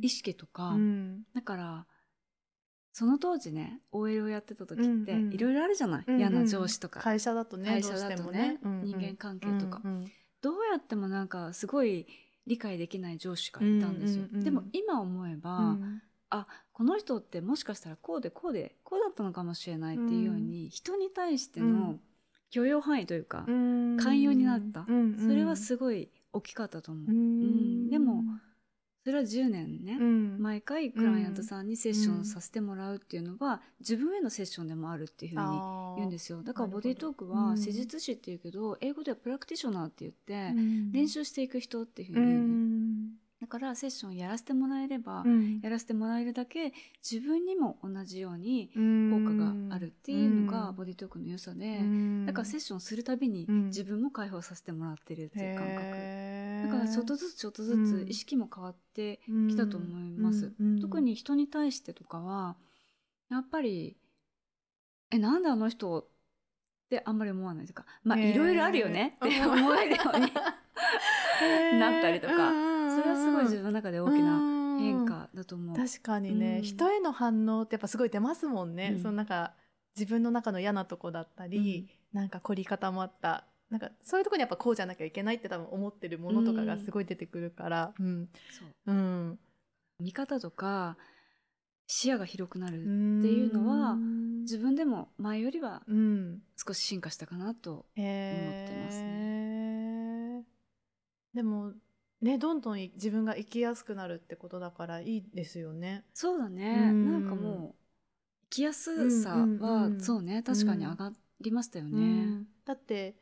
[0.00, 1.22] 意識とか、うん。
[1.34, 1.86] だから
[2.98, 5.32] その当時ね OL をやってた時ってうんうん。
[5.32, 6.20] いろいろあるじゃない、うんうん。
[6.20, 8.82] 嫌な上司とか、会社だとね会社だとねね。
[8.82, 9.80] 人間関係とか。
[9.84, 12.06] うんうんどうやってもなんかすごい
[12.46, 16.00] 理解できない上司がいたんですよ、うんうんうんでも今思えば、うん。
[16.72, 21.98] この人ってもしかしたらこうでこうでこうだったのかもしれないっていうように、人に対しての
[22.50, 23.96] 許容範囲というか、うん。
[23.96, 24.84] 寛容になった。
[24.86, 27.90] うんうんそれはすごい大きかったと思う、うん。
[27.90, 28.22] でも
[29.04, 30.38] それは10年ね、うん。
[30.38, 35.46] 毎回クライアントさんにセッションさせてもらうっていうのは、自分へのセッションでもあるっていうふうに
[35.96, 36.42] 言うんですよ。
[36.42, 40.92] だからボディートークは施術師っていうけど、英語ではプラクティショナーって言って、うん。
[40.92, 42.87] 練習していく人っていうふううに言うの、ん
[43.40, 45.60] だからセッションやらせてもらえれば、うん。
[45.60, 46.72] やらせてもらえるだけ
[47.08, 51.80] 自分にも同じように効効果があるっていうのがボディートークの良さで、
[52.26, 53.66] だからセッシションするたびにうん。
[53.66, 60.80] 自分も解放させてもらってるっていう感覚、覚だからちょっとずつちょっとずうんつ意識も変わってきたと思います、うん。
[60.80, 62.56] 特に人に対してとかは
[63.30, 63.96] やっぱり
[65.10, 66.06] えなんであの人っ
[66.90, 70.32] てあんまり思わないとかまあいろいろあるよねって思えるように
[71.78, 72.67] なったりとか
[73.18, 75.76] すごい自分の中で大きな変化だと思う。
[75.76, 76.62] 確かにね、うん。
[76.62, 79.02] 人への反応ってやっぱすごい出ますもんね、うん。
[79.02, 79.54] そのなんか
[79.96, 87.92] 自分の中の嫌なとこだったり、なんか凝り固まったなんかそういうとこにやっぱこうじゃなきゃいけないって多分思ってるものとかがすごい出てくるから。
[87.98, 88.28] うん。
[88.50, 88.68] そう。
[88.86, 89.38] うん。
[90.00, 90.96] 見方とか
[91.86, 93.96] 視野が広くなるっていうのは
[94.42, 96.42] 自分でも前よりはうん。
[96.56, 100.44] 少し進化したかなとへ思ってますね。
[101.34, 101.72] でも
[102.20, 106.04] ねどんどんい自分が生きやすくなるってことだからいいですよね。
[106.14, 107.12] そうだね、うん。
[107.12, 107.74] なんかもう
[108.44, 110.42] 生きやすさは、うんうんうんそうね。
[110.42, 111.90] 確かに上がりましたよね。
[111.90, 112.46] うん。
[112.64, 113.14] だって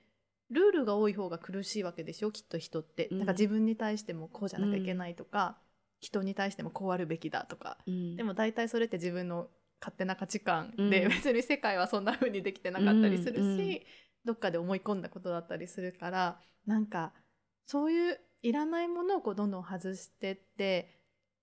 [0.50, 3.18] ルールが多い方が苦しいわけでしょきっと人って、うん。
[3.20, 5.58] だから自分に対してもこうじゃなきゃいけないとか、
[6.00, 7.78] 人に対してもこうあるべきだとか。
[7.86, 8.16] うん。
[8.16, 9.48] でも大体それって自分の
[9.80, 10.90] 勝手な価値観うん。
[10.90, 13.84] で、別に世界はそんな風にできてなかったりするし、
[14.24, 17.12] どっかで思い込んだことだったりするからなんか
[17.64, 20.96] そういういらないものをこうどんどん外してって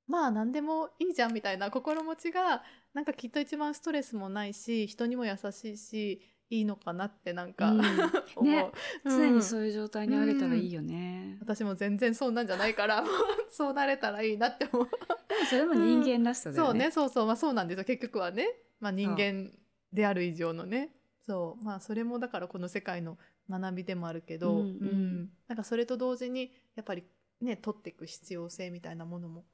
[0.07, 2.63] まあ何でもいいじゃんみたいな心持ちが
[2.93, 7.81] なんかきっと一番ストレスもないし人にも優しいしいいのかなってなんか、うん。
[8.35, 8.71] 思う、ね
[9.05, 11.37] 常にそううんいう状態にあれたらいいよね。
[11.41, 13.03] 私も全然そうなんじゃないから
[13.49, 14.89] そうなれたらいいなって思う。
[15.27, 16.85] でもそれも人間らしさだそうよね。
[16.85, 17.25] ねそうそう。
[17.25, 17.83] まあそうなんですよ。
[17.85, 18.47] 結局はね、
[18.79, 19.51] まあ、人間
[19.91, 20.95] である以上のね。
[21.25, 21.63] そう。
[21.63, 23.17] まあそれもだからこの世界の
[23.49, 25.29] 学びでもあるけど、うんうん。
[25.47, 27.03] なんかそれと同時にやっぱり
[27.41, 29.45] ね取っていく必要性みたいなものも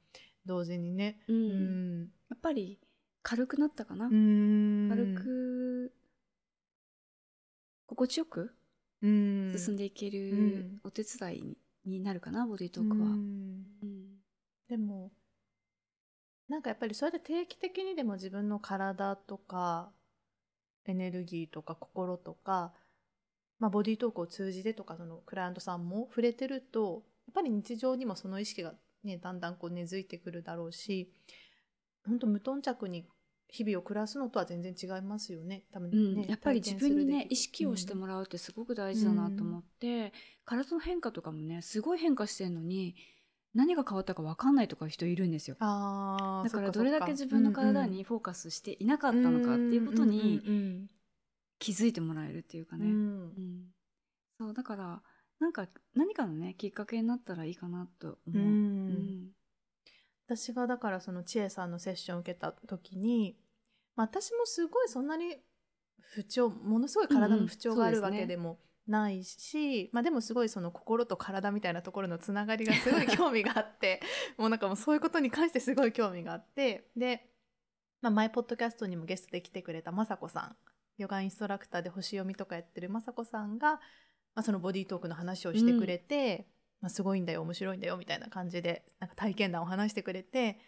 [0.46, 1.36] 同時にねうん。
[1.36, 2.00] うん。
[2.30, 2.78] やっぱり
[3.22, 4.06] 軽くなったかな？
[4.06, 4.88] うん。
[4.88, 5.92] 軽く
[7.86, 8.54] 心地よく
[9.02, 9.58] うん。
[9.58, 10.18] 進んでいけうる
[10.76, 10.80] ん。
[10.84, 12.46] お手伝いにになるかな？
[12.46, 13.08] ボディートークは。
[13.08, 13.66] うん。
[13.82, 14.22] うん。
[14.68, 15.10] でも
[16.48, 19.92] なんかやっぱりそれで定期的にでも自分の体とか
[20.84, 22.72] エネルギーとか心とか、
[23.60, 28.72] まあ、ボディートークを通じてとかそのクライアントさんも触れてるとやっぱり日常にもその意識が、
[29.04, 31.12] ね、だんだんこう根付いてくるだろうし
[32.06, 33.04] 本当無頓着に
[33.48, 35.64] 日々を暮らすのとは全然違いますよね。
[35.72, 36.14] 多分うん。
[36.14, 40.12] ね、やっぱり自分にね意識をしてももらうってすごく大事だなと思って、
[40.44, 42.94] 体の変化とかもねすごい変化してるのに
[43.52, 45.56] 何が変わったか分かんないとか人いるんですよ。
[45.58, 50.90] だからどれだけ自分の体にフォーカスしていなかったのかっていうことにうんうん
[51.60, 52.86] 気づいてもらえるっていうかね。
[52.86, 52.92] うん。
[52.92, 52.96] うん。
[52.96, 53.60] うん
[54.38, 55.02] そうだから
[55.38, 58.30] なんか何かのねきっかけになったらいいかなと思う。
[58.32, 58.42] うん。
[58.42, 59.28] うん。
[60.26, 63.36] 私がだからその千恵さんのセッションを受けた時に、
[63.96, 65.36] まあ、私もすごいそんなに
[66.00, 74.00] 不調ものすごい体の不調があるうんうんわけでもないし、まあ、でもすごいその心と体みたいなところのつながりがすごい興味があって
[74.38, 77.30] もうなんかもうそういうことに関してすごい興味があってで、
[78.00, 80.56] まあ、前ポッドキャストにもゲストで来てくれた雅子さん
[81.00, 83.80] ヨガインストラクターで星読みとかやってる雅子さんが、ま
[84.36, 86.46] あ、そのボディートークの話をしてくれて、
[86.80, 90.58] まあ、すごいんだよ面白いんだよみたいな感じでなんか体験談を話してくれて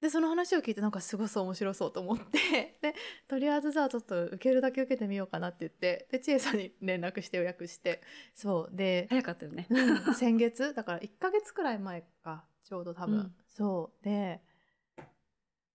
[0.00, 2.94] でその話を聞いてなんかすごそう面白そうと思って で
[3.28, 8.02] とりあえずじゃあちょっと受けるだけ受けてみようかなって言ってで千恵さんに連絡して予約して
[8.34, 9.66] そうで、早かったよね。
[9.68, 13.34] うん先月だから1ヶ月くらい前かちょうど多分、うん。
[13.48, 14.40] そうで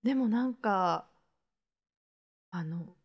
[0.01, 1.07] でもなんか
[2.49, 2.95] あの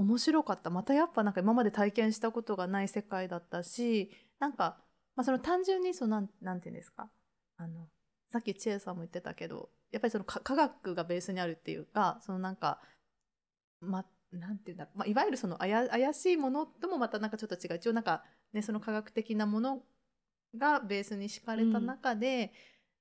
[0.00, 0.70] 面白かった。
[0.70, 4.78] またやっぱなんか今まで体験したことがない世界だったしなんか、
[5.16, 7.08] まあ、その単純にそのなんていうんですか？
[7.56, 7.88] あの
[8.32, 12.80] さっき千恵さんも言ってたけどやっぱりその科学がベースにあるっていうかそのなんか
[13.80, 17.76] まなんていうんだろう、まあ、いわゆるその怪しいものともまたなんかちょっと違う。
[17.76, 18.22] 一応なんか
[18.52, 19.82] ねその科学的なもの
[20.56, 22.52] がベースに敷かれた中で、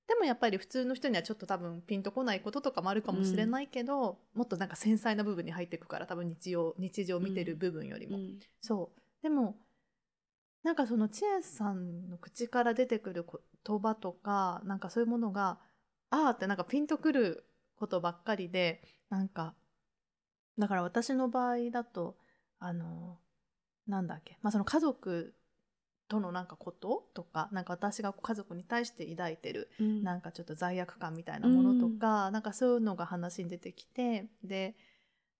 [0.09, 8.39] でもやっぱり普通の人にはちょっと多分ピンとこないこととかもあるかもしれないけど、もっとなんか繊細な部分に入っていくから多分日常日常を見てる部分よりも、うん。
[8.59, 9.23] そう。
[9.23, 9.55] でも
[10.63, 13.23] なんかその千恵さんの口から出てくる
[13.65, 15.59] 言葉とかなんかそういうものが
[16.09, 17.45] ああってなんかピンとくる
[17.75, 18.81] ことばっかりで
[19.11, 19.53] なんか
[20.57, 22.17] だから私の場合だと
[22.59, 23.19] あの
[23.87, 25.33] なんだっけ、まあ、その家族
[26.09, 30.03] とのなんかこととかなんか私が家族に対して抱いてるうん。
[30.03, 34.75] なんかちょっと罪悪感みたいなものとか、なんかそういうのが話に出てきてで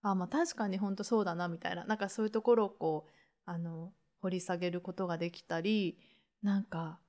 [0.02, 3.10] あまあ確かに本当そうだなみたいななんかそういうところをこう
[3.44, 3.92] あの
[4.22, 5.98] 掘り下げることができたり
[6.42, 7.00] なんか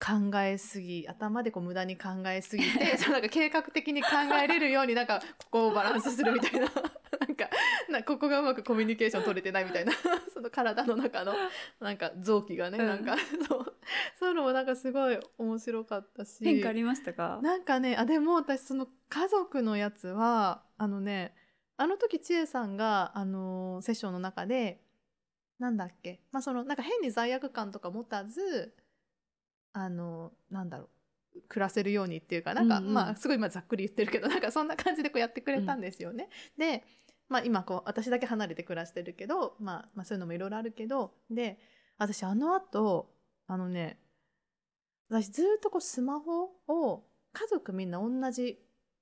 [0.00, 4.08] 考えすぎ頭でこう無駄に考えすぎて なんか計画的に考
[4.42, 6.68] えれるようになんかここをバランスするみたいな
[7.92, 9.92] なここがうまくコミュニケーション取れてないみたいな
[10.32, 11.34] その体の中の
[11.80, 13.16] なんか臓器がね、うんなんか
[13.48, 13.76] そう
[14.18, 17.40] そういうのもなんかすごい面白かったし変化ありましたか？
[17.42, 21.34] なんかねあでも私その家族のやつはあのね
[21.76, 24.84] あの時千恵さんが、あのーセッションの中で
[25.58, 28.74] なんだっけまあそのなんか変に罪悪感とか持たず
[29.72, 30.88] あのなんだろう
[31.48, 36.28] 暮らせるようにっていうかなんか、うんうんまあすごい今ざっくり言ってるけどなんかそんな感じでこうやってくれたんですよね。
[36.58, 36.84] で、
[37.32, 41.58] まあ、今こう私だけ離れて暮らしてるけど、まあ、まあそういうのもいろいろあるけどで
[41.98, 43.10] 私あのあと
[43.46, 43.98] あのね
[45.08, 48.58] 私ずっとこうスマホを家族みんな同じ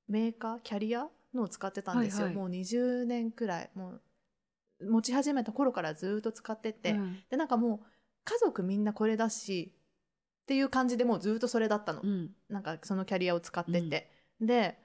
[0.08, 2.42] メーカーキャリアのを使ってたんですよ、はいはい。
[2.42, 3.70] もう20年くらい。
[3.74, 7.18] もう持ち始めた頃からずっと使ってて、うん。
[7.30, 7.86] でなんかもう
[8.24, 9.72] 家族みんなこれだし
[10.42, 12.30] っていう感じでもうずっとそれだったの、うん。
[12.48, 14.10] なんかそのキャリアを使ってて、
[14.40, 14.78] で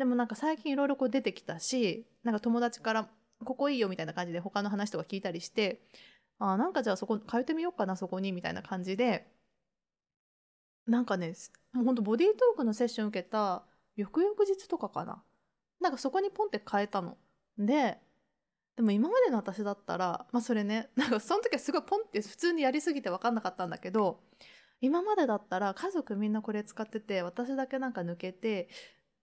[0.00, 3.10] でもなんか最近いろいろこう出てきたしなんか友達から
[3.44, 5.82] 「ここいいよ」みたいな感じで他の話とか聞いたりして
[6.40, 9.30] 「あなんかじゃあそこ通ってみようかなそこに」みたいな感じで
[10.86, 11.34] なんかね
[11.74, 13.62] もうほんとボディートークのセッション受けた
[13.94, 15.22] 翌々日とかかな
[15.80, 17.18] なんかそこにポンって変えたの。
[17.58, 18.00] で
[18.76, 24.22] でも今までの私だったらまあそれねなんかその時はすごいポンって普通にやりすぎて分かんなかったんだけど
[24.80, 28.70] 今までだったら家族みんなこれ使ってて私だけなんか抜けて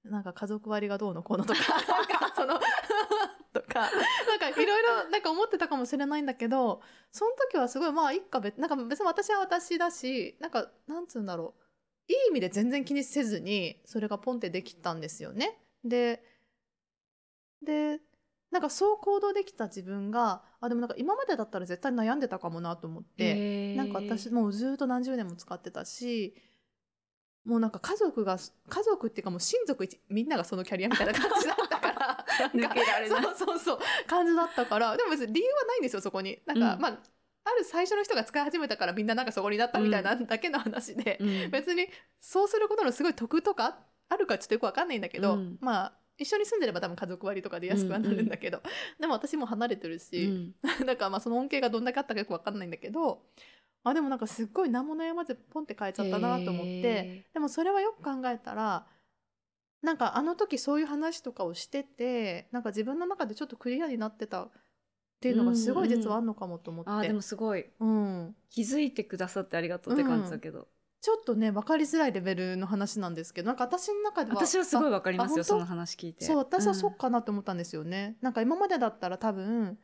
[0.07, 2.59] なんか家族割がどうのこうのとか なんかその
[3.53, 3.89] とか
[4.27, 6.81] なんかいろいろ なんか思ってたかもしれないんだけど
[7.11, 11.55] その時はすごいまあいっか別なんか別に私は私だしなんかなんつうんだろ
[12.09, 15.59] ういい意味で全然気にせずにそれがポンってできたんですよね。
[15.83, 16.23] で
[17.61, 17.99] で
[18.49, 23.75] なんかそう行動できた自分があでもなんか今までだったら絶対悩んでたかもなと思って。
[23.75, 26.35] なんか私もうずっと何十年も使ってたし
[27.47, 32.25] もうなんか家族が家族っていうかもう親族一みんながそのキャリアみたいな感じだったから。
[32.53, 33.21] 抜けられない。
[33.23, 34.97] そうそうそう感じだったから。
[34.97, 36.41] でも別に理由はないんですよそこに。
[36.45, 36.81] なんか、うん。
[36.81, 36.99] まあ
[37.45, 41.51] ある最初の人が使い始めたからみんななんかそこになったみたいなだけの話で、うん。
[41.51, 41.87] 別に
[42.19, 43.79] そうすることのすごい得とか
[44.09, 45.57] あるかちょっとよくわかんないんだけど、うん。
[45.61, 48.61] まあ一緒に住んでれば多分家族割とかで安くはなるんだけど、
[48.99, 50.55] でも私も離れてるうし、ん。
[50.85, 53.23] なんかまあその恩恵がどんだけあったかよくわかんないんだけど
[53.83, 58.85] あでもなんかすっごい何も悩まずポンって変えちゃったなと思ってへでもそれはよく考えたら
[59.81, 67.65] なんかあの時そういう話とかをしててなんか自分の中でちょっとクリアになってたっていうのがすごい実はあんのかもと思って、ーあーでもすごい。
[67.79, 70.67] うん、気づいてくださってありがとうって感じだけど、
[71.01, 76.25] ちょっとね分かりづらいレベルの話なんですけどなんか私の中では私はすごいあわかりますよその話聞いて。
[76.25, 76.91] そう私はそん。
[76.91, 79.79] っかなと思ったんですよね、なんか今までだったら多分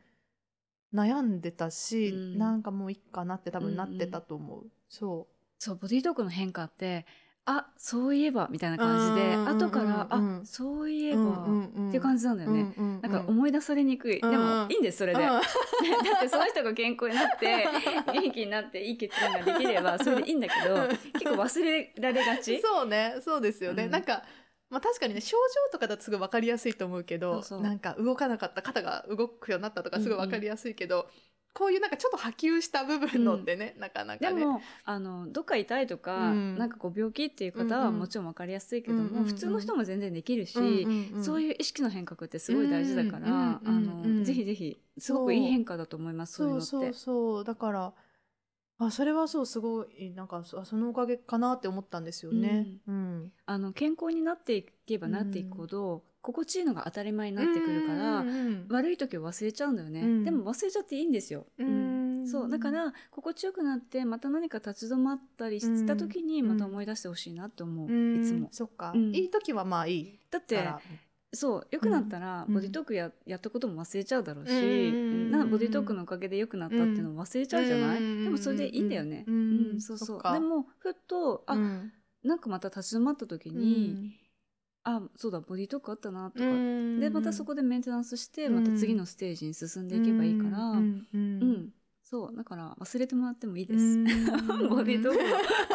[0.94, 2.38] 悩んでたし、うん。
[2.38, 5.26] なんかもういっかなって多分なってたと思う、そ
[5.58, 7.06] そうボディートークの変化って
[7.46, 9.58] あそういえばみたいな感じでうんうんうんうん。
[9.58, 11.88] 後からあそういえう、ば、うんうん。
[11.88, 14.30] っていう感じなんだよね、うんうんなんか思い出されにくい、うん。
[14.30, 15.28] でもいいんですそれで、うん。
[15.28, 15.38] だ
[16.18, 17.66] ってその人が健康になって
[18.12, 22.60] 元気になっていい結論ができればそれでいいんだけど結構忘れられがち。
[22.62, 23.90] そうねそうですよね、うん。
[23.90, 24.22] なんか
[24.74, 31.06] まあ確かにね症状とかだとすごい分かりやすいと思うけどそなんか動かなかった肩が動くようになったとかすごい分かりやすいけど、
[31.54, 34.40] こういうなんかちょっと波及した部分のってね、なかなかね。
[34.40, 36.58] でもあのどっか痛いとか、うん。
[36.58, 40.52] なんかこう病気っていう方はもちろん分かりやすいけども、うんうんうん普通の人も全然できるし、
[41.22, 43.72] そういいう意識の変革ってすごい大事だから、うんうんうんあう
[44.08, 44.18] ん。
[44.18, 46.66] のぜひぜひすごくいい変化だと思いますそういうのって。
[46.66, 47.44] そうそう。
[47.44, 47.92] だから
[48.78, 52.66] あそれはそうすごいなんかそそのおかげかなって思ったんですよね。
[52.88, 53.32] うん。
[53.46, 60.24] あの健康になっていけばなっていくほど、心地いいのが当たり前になってくるから、うんうん悪い時を忘れちゃうんだよね、うん。
[60.24, 62.26] でも忘れちゃっていいんですよ、うん。
[62.26, 66.48] そうだから心地よくなってまた何か立ち止まったりした時にうん。
[66.48, 68.22] また思い出してほしいなって思う、うん。
[68.22, 70.66] いつもそっか、うんいい時はまあいいだって
[71.34, 72.54] そう良くなったらうん。
[72.54, 75.30] ボディトークや,、やったことも忘れちゃうだろうし、うん。
[75.30, 78.24] なボディトークのおかげで良くなったっていうのを忘れちゃうじゃない、うん。
[78.24, 79.34] でもそれでいいんだよね、うん。
[79.34, 79.80] うん。
[79.80, 81.92] そうそそうでもふっとあ、うん。
[82.22, 84.12] なんかまた立ち止まった時に、
[84.82, 87.00] あそうだボディトークあったなとか、うん。
[87.00, 88.54] でまたそこでメンテナンスしてうん。
[88.54, 91.72] また次のステージに進んでいけばいいから、ううん。
[92.02, 92.36] そう。
[92.36, 93.98] だから忘れてもらってもいいでうす。
[93.98, 94.04] ん。
[94.68, 95.30] ボディトークの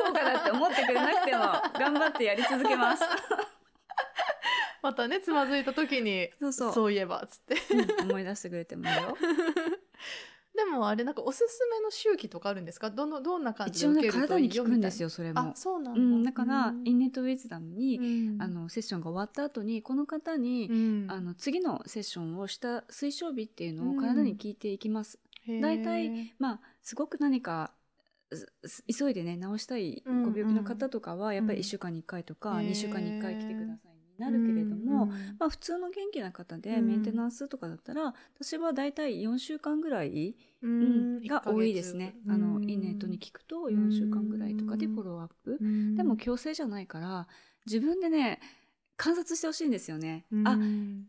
[0.06, 1.44] 効果だって思ってくれなくても
[1.78, 3.04] 頑張ってやり続けます。
[4.82, 6.74] またねつまずいた時にそうそう。
[6.74, 7.56] そういえばっつって。
[7.76, 9.18] うん思い出してくれてもいいよ。
[10.56, 12.90] でもあれなんかおすすめの周期とかあるんですか？
[12.90, 15.40] どのどんな感じ一応ねで受けると体にいいよ効くんですよよそれも。
[15.40, 15.52] あ。
[15.56, 16.82] そうなんだ、うん、だから、うん。
[16.86, 18.42] インネットウィズダムに、うん。
[18.42, 21.08] あのセッションが終わった後にこの方に、うん。
[21.10, 25.20] あの次のセッションをした推奨日っていうのを体に聞いていきます。
[25.44, 25.62] へー。
[25.62, 27.74] 大体まあすごく何か
[28.32, 32.70] すす急いでね治したいうんご病気の方とかはやっぱりうん1週間に1回とかへー。
[32.70, 35.10] 2週間に1回来てくださいになるけれども、うん
[35.40, 36.88] まあ、普通の元気な方でうん。
[36.88, 42.16] メンテナンスとかだったら私は大体4週間ぐらい、ううんんが多いですね。
[42.28, 45.58] あのインネットに聞くと4週間ぐらいとかでうんフォローアップ。
[45.62, 45.96] うん。
[45.96, 47.28] でも強制じゃないから
[47.66, 48.40] 自分でね
[48.98, 50.26] 観察してほしいんですよね。
[50.32, 50.48] うん。
[50.48, 50.58] あ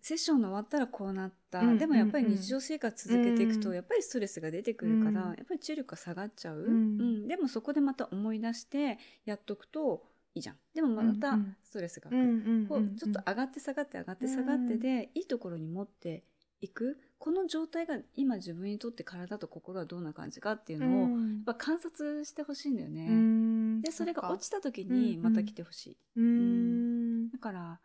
[0.01, 1.79] セッションの終わったらこうなった、うん。
[1.79, 3.75] でもやっぱりうん日常生活続けていくと、うん。
[3.75, 5.29] やっぱりストレスが出てくるから、うん。
[5.31, 7.27] やっぱり注力が下がっちゃう、うん。
[7.29, 10.05] でもそこでまた思い出してやっとくと
[10.35, 10.57] いいじゃん。
[10.75, 12.25] でもまたストレスがうんう
[12.63, 16.25] んこうちょっと上がって下がって上がって下がってで、いいところに持って
[16.61, 16.99] いく。
[17.19, 23.83] この状態が今自分にとって体と心はどんな感じかっていうのを、やっぱ観察してほしいんだよね、うん。
[23.83, 27.31] でそれが落ちた時にまた来てほしい、うん。
[27.31, 27.81] だから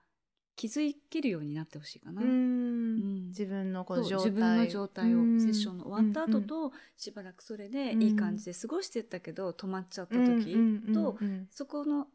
[0.56, 4.32] 気づけるようになってほしいかな、自分のこの状態。
[4.32, 5.41] 自分の状態を、うん。
[5.41, 8.04] セッションの終わった後うんと、しばらくそれでうん。
[8.04, 10.93] いい感じで過ごしてったけど止まっちゃった時、うん。
[10.93, 11.18] と
[11.52, 12.08] そこの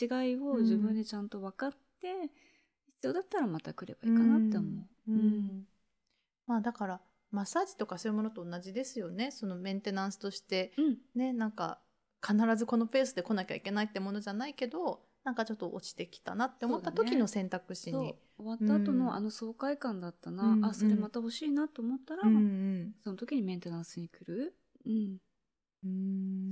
[0.00, 1.70] 違いを自分でちゃんと分かっ
[2.00, 2.30] て、
[2.98, 5.12] 必要だったらまた来ればいいかなって思う。
[5.12, 5.18] うん。
[5.18, 5.66] うん。
[6.46, 9.30] まあだからマッサージとかそういうものと同じですよね。
[9.30, 10.72] そのメンテナンスとして。
[10.76, 10.98] うん。
[11.14, 11.78] ねなんか
[12.26, 18.16] 必ずこのペースで来なきゃいけないってものじゃないけどなんかちょっと落ちてきたなって思った時の選択肢に。
[18.38, 20.64] 終わった後うんのあの爽快感だったな、うん。
[20.64, 22.94] あそれまた欲しいなと思ったら、うんうん。
[23.04, 24.54] その時にメンテナンスに来る、
[24.86, 25.18] うん、うん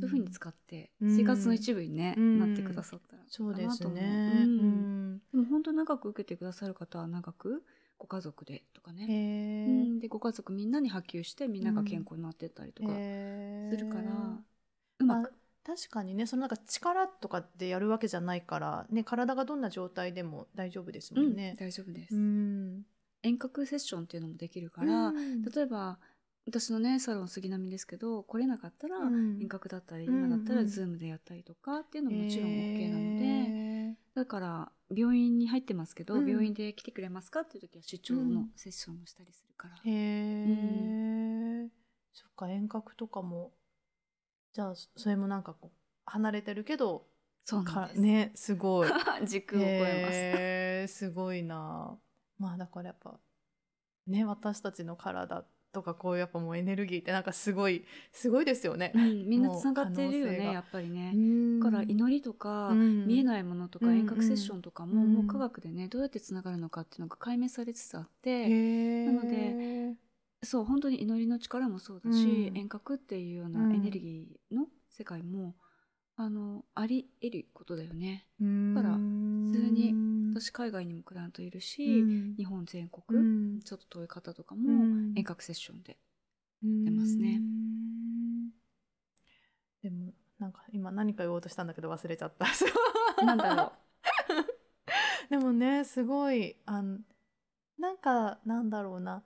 [0.01, 1.17] そういうふうに使ってうん。
[1.17, 2.39] 生活の一部に、ねうん。
[2.39, 4.01] なってくださったらそうですかなと思う。
[4.01, 4.45] ね。
[4.45, 5.15] ううん。
[5.15, 7.65] んでも本当長く受けてくださる方は長く
[7.99, 14.41] ご家族でとかね、でご家族みんなに波及してみんなが健康になってったりとかするから、
[14.99, 15.29] うまく。
[15.29, 15.31] あ
[15.67, 21.57] 確かにねそのなんか力とかでやるわけじゃないから、ね、体がどんな状態でも大丈夫ですもんね。
[21.59, 22.87] 大丈夫です、うん。
[23.23, 25.43] 遠隔セッションっていうのもできるから、うん。
[25.43, 25.99] 例えば
[26.47, 29.39] 私のねサロン杉並ですけど来れなかったらうん。
[29.43, 36.29] 遠隔だったり、うん今だったらうんズームでやったりとかっていうのももちろん OK なので、へだから病院に入ってますけど、うん。
[36.29, 39.81] 病院で来てくれますかっていう時は出張のセッションをしたりするから、ー。
[39.85, 41.69] へー
[42.13, 43.53] そっか遠隔とかも
[44.55, 45.71] じゃあそれもなんかこう
[46.07, 47.07] 離れてるけど
[47.45, 47.95] そうなんです。
[47.97, 48.89] かねすごい。
[49.27, 50.15] 時空を超えます。
[50.15, 51.99] へーすごいな。
[52.39, 53.19] まあだからやっぱ
[54.07, 55.45] ね私たちの体
[55.77, 58.93] とかこういうやっぱもうエネルギーってなんかすごいすごいですよね。
[58.95, 58.99] う。
[58.99, 61.13] ん、みんなつながってるよねやっぱりね。
[61.15, 61.61] うん。
[61.61, 63.07] だから祈りとか、うん。
[63.07, 69.97] 見えないものとかうん遠隔セッションとかも、うんもう科学でねどうやってつながるのかっていうのが解明されつつあって、なので
[70.43, 72.57] そう本当に祈りの力もそうだし、うん。
[72.57, 73.75] 遠隔っていうよううなん。
[73.75, 75.57] エネルギーの世界も、
[76.19, 78.25] あのあり得ることだよね。
[78.41, 79.95] だから普通に
[80.35, 82.03] 私海外にもクライアントいるし、
[82.39, 85.13] 日本全国、うんちょっと遠い方とかうもん。
[85.17, 85.99] 遠隔セッションで、
[86.63, 87.39] 出ますね。
[87.39, 88.51] うん。
[89.83, 92.47] でもなんか今何か言おうとしたんだけど忘れちゃった。
[93.25, 93.73] なんだろう。
[95.31, 96.99] でもねすごいあの
[97.79, 99.23] なんかなんだろうな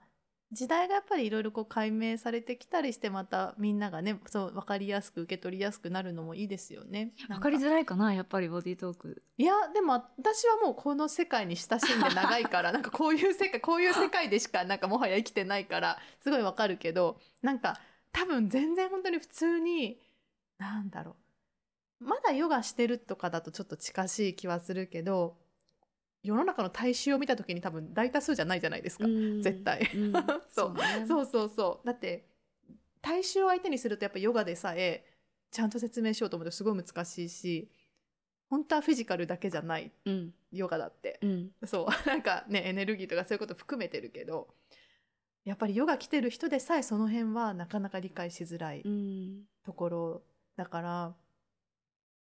[0.53, 7.13] 時代がやっぱりいろいろこう解明されてきたりしてまたみんながねそう分かりやすく受け取りやすくなるのもいいですよね。
[7.29, 7.49] 分か。
[7.49, 9.23] りづらいかなやっぱりボディートーク。
[9.37, 17.79] いやでも私はもうこの世界に親しんで長いから なんかこういう世界こういう世界でしかなんかもはや生きてないからすごいわかるけどなんか
[18.11, 19.99] 多分全然本当に普通に
[20.57, 21.15] なんだろ
[21.99, 22.05] う。
[22.05, 25.37] まだヨガしてるとかだとちょっと近しい気はするけど
[26.23, 29.05] 世の中の大衆を見た時に多分大多数じゃないじゃないですか。
[29.05, 29.41] うん。
[29.41, 29.89] 絶対。
[29.93, 30.13] うん。
[30.49, 31.05] そうね。
[31.07, 31.87] そうそうそう。
[31.87, 32.25] だって
[33.01, 35.05] 大衆を相手にするとやっぱヨガでさえ
[35.49, 37.69] ちゃんと説明しようと思うとすごい難しいし
[38.49, 40.33] 本当はフィジカルだけじゃないうん。
[40.51, 41.19] ヨガだって。
[41.21, 41.51] うん。
[41.65, 41.87] そう。
[42.07, 44.53] なんかねエネルギーとかそういうこと含めてるけど
[45.43, 49.45] やっぱりヨガ来てる人でさえその辺はなかなか理解しづらいうん。
[49.63, 50.23] ところ
[50.55, 51.15] だから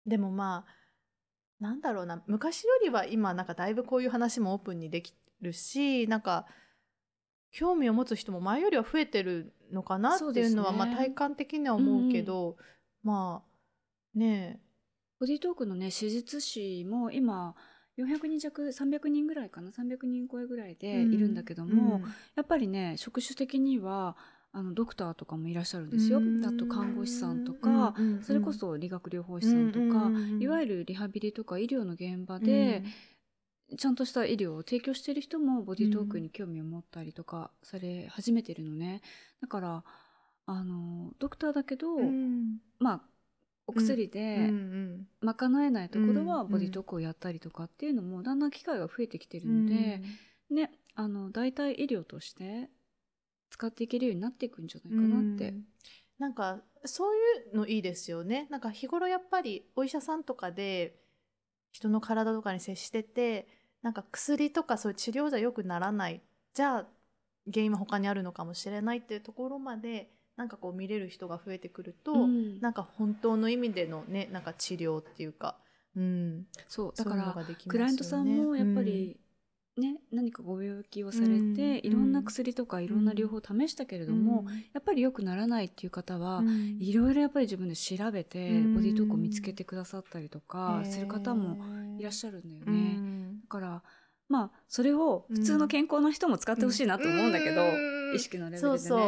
[0.05, 0.82] でもまあ
[1.63, 6.45] なんだろうな昔よりは今なんかだいぶこういう話もオープンにできるしなんか
[7.51, 10.77] 興味を持つ人も前よりは増えてるのかなっていうのはね。
[10.77, 12.57] まあ体感的には思うけど、
[13.01, 14.59] まあね
[15.19, 17.55] ボディートークのね手術師も今
[17.97, 22.01] 400人弱300人ぐらいかな？300人超えぐらいえでいるんだけども、
[22.35, 24.17] やっぱりね職種的には
[24.55, 26.21] あのドクターとかもいらっしゃるんですよ。
[26.45, 32.83] あと看護師さんとか、それこそ理学療法士さんとか、いわゆるるリハビリとか医療の現場で、
[33.77, 39.01] ちゃんとした医療を提供している人もボディートークに興味を持ったりとかされ始めてるのね。
[39.41, 39.83] だから
[40.45, 41.87] あのドクターだけど、
[42.79, 43.01] まあ
[43.65, 44.51] お薬で
[45.21, 50.01] 賄えないところはうんボディートークをやったりとかっていうのもだんだん機会が増えてきてるので、
[50.49, 52.69] ねあの代替医療として
[53.53, 55.49] 使っていけるようになっていくんじゃないかなって。
[55.49, 55.65] うん。
[56.17, 57.19] なんかそうい
[57.53, 58.47] うのいいですよね。
[58.49, 60.99] なんか日頃やっぱりお医者さんとかで
[61.71, 63.47] 人の体とかに接してて
[63.83, 66.23] なんか薬とかそういう治療じゃよくならない。
[66.55, 66.87] じゃあ
[67.53, 72.59] 原因は他にあるのかもしれないっていうところまでなんかこう見れる人が増えてくると、うん。
[72.59, 75.57] なんか本当の意味でのねなんか治療っていうか、
[75.95, 76.93] うん、そう。
[76.95, 77.77] だからができますよね。
[77.77, 79.19] クライアントさんもやっぱり、
[79.77, 81.53] ね何かご病気をされて、うん
[81.83, 84.53] いろんな薬とかいろんな療法を試したけれども、うん。
[84.73, 86.77] やっぱり良くならないっていう方は、うん。
[86.79, 88.75] いろいろやっぱり自分で調べて、うん。
[88.75, 91.57] ボディートークを見つけてくださったりとかする方も
[91.99, 92.77] いらっしゃるんだようね。
[92.77, 93.41] ん。
[93.41, 93.83] だから
[94.29, 98.15] まあそれを普通の健康な人も使ってほしいなと思うんだけど、うん。
[98.15, 98.77] 意識のレベルでね。
[98.77, 98.99] そうそう、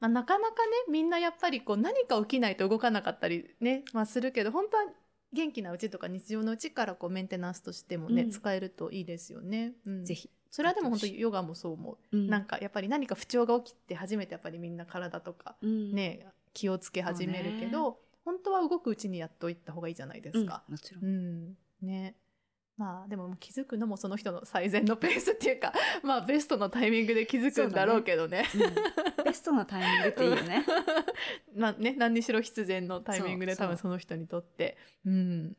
[0.00, 4.84] まあ、なかなかねみんなやっぱりこう何か起きないと動かなかったりね、まあ、するけど本当は
[5.34, 8.30] 元気なうちとか日常のうちからこうメンテナンスとしてもね、うん。
[8.30, 9.74] 使えるといいですよね。
[9.86, 10.04] うん。
[10.04, 10.30] ぜひ。
[10.50, 12.28] それはでも本当ヨガもそう思う、うん。
[12.28, 15.92] なんかやっぱり何か不調が起きて初めてやっぱりみんな体とかうん。
[15.92, 20.62] ね、気をつけ始めるけど、本当は動くうちにやっといった方がいいじゃないですか。
[20.68, 20.74] うん。
[20.74, 21.00] もちろ。
[21.00, 22.16] ん、ね
[22.76, 25.72] まあでも気づくのもその人の最善のペースっていうか
[26.02, 28.44] まあベストのタイミングで気づくんだろうけどね。
[28.54, 30.66] うんベストなタイミングっていいよね。
[31.56, 34.76] まあね何にしろ必然のタイミングで多分その人にとって。
[35.04, 35.56] うん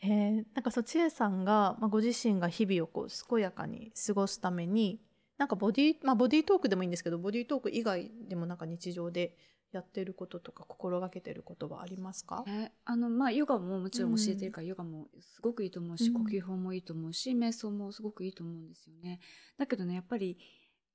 [0.00, 5.00] えーなんかそう千恵さんが、まあ、ご自身が日々をこう健やかに過ごすために
[5.38, 9.36] なんかボディ、まあ、ボディートークでもいいんですけどボディートーク以外でもなんか日常で
[9.72, 16.24] やってることとか心がけてることはありますか、ね、あのまあヨガももちろん教えてるから、ヨガもすごくいいと思うし、うん。
[16.24, 19.20] 呼吸法もいいと思うし瞑想もすごくいいと思うんですよね。
[19.58, 20.38] だけどねやっぱり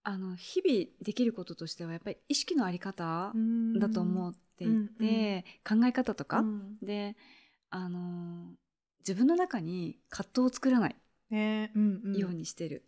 [0.04, 3.34] あの日々できることとしてはやっぱり意識のあり方
[3.80, 4.68] だと思ってい
[5.00, 6.78] て、考え方とか、うん。
[6.82, 7.16] で
[7.70, 8.54] あの
[9.00, 10.96] 自分の中に葛藤を作らない
[11.30, 12.18] ねうんうん。
[12.18, 12.86] ようにしてる。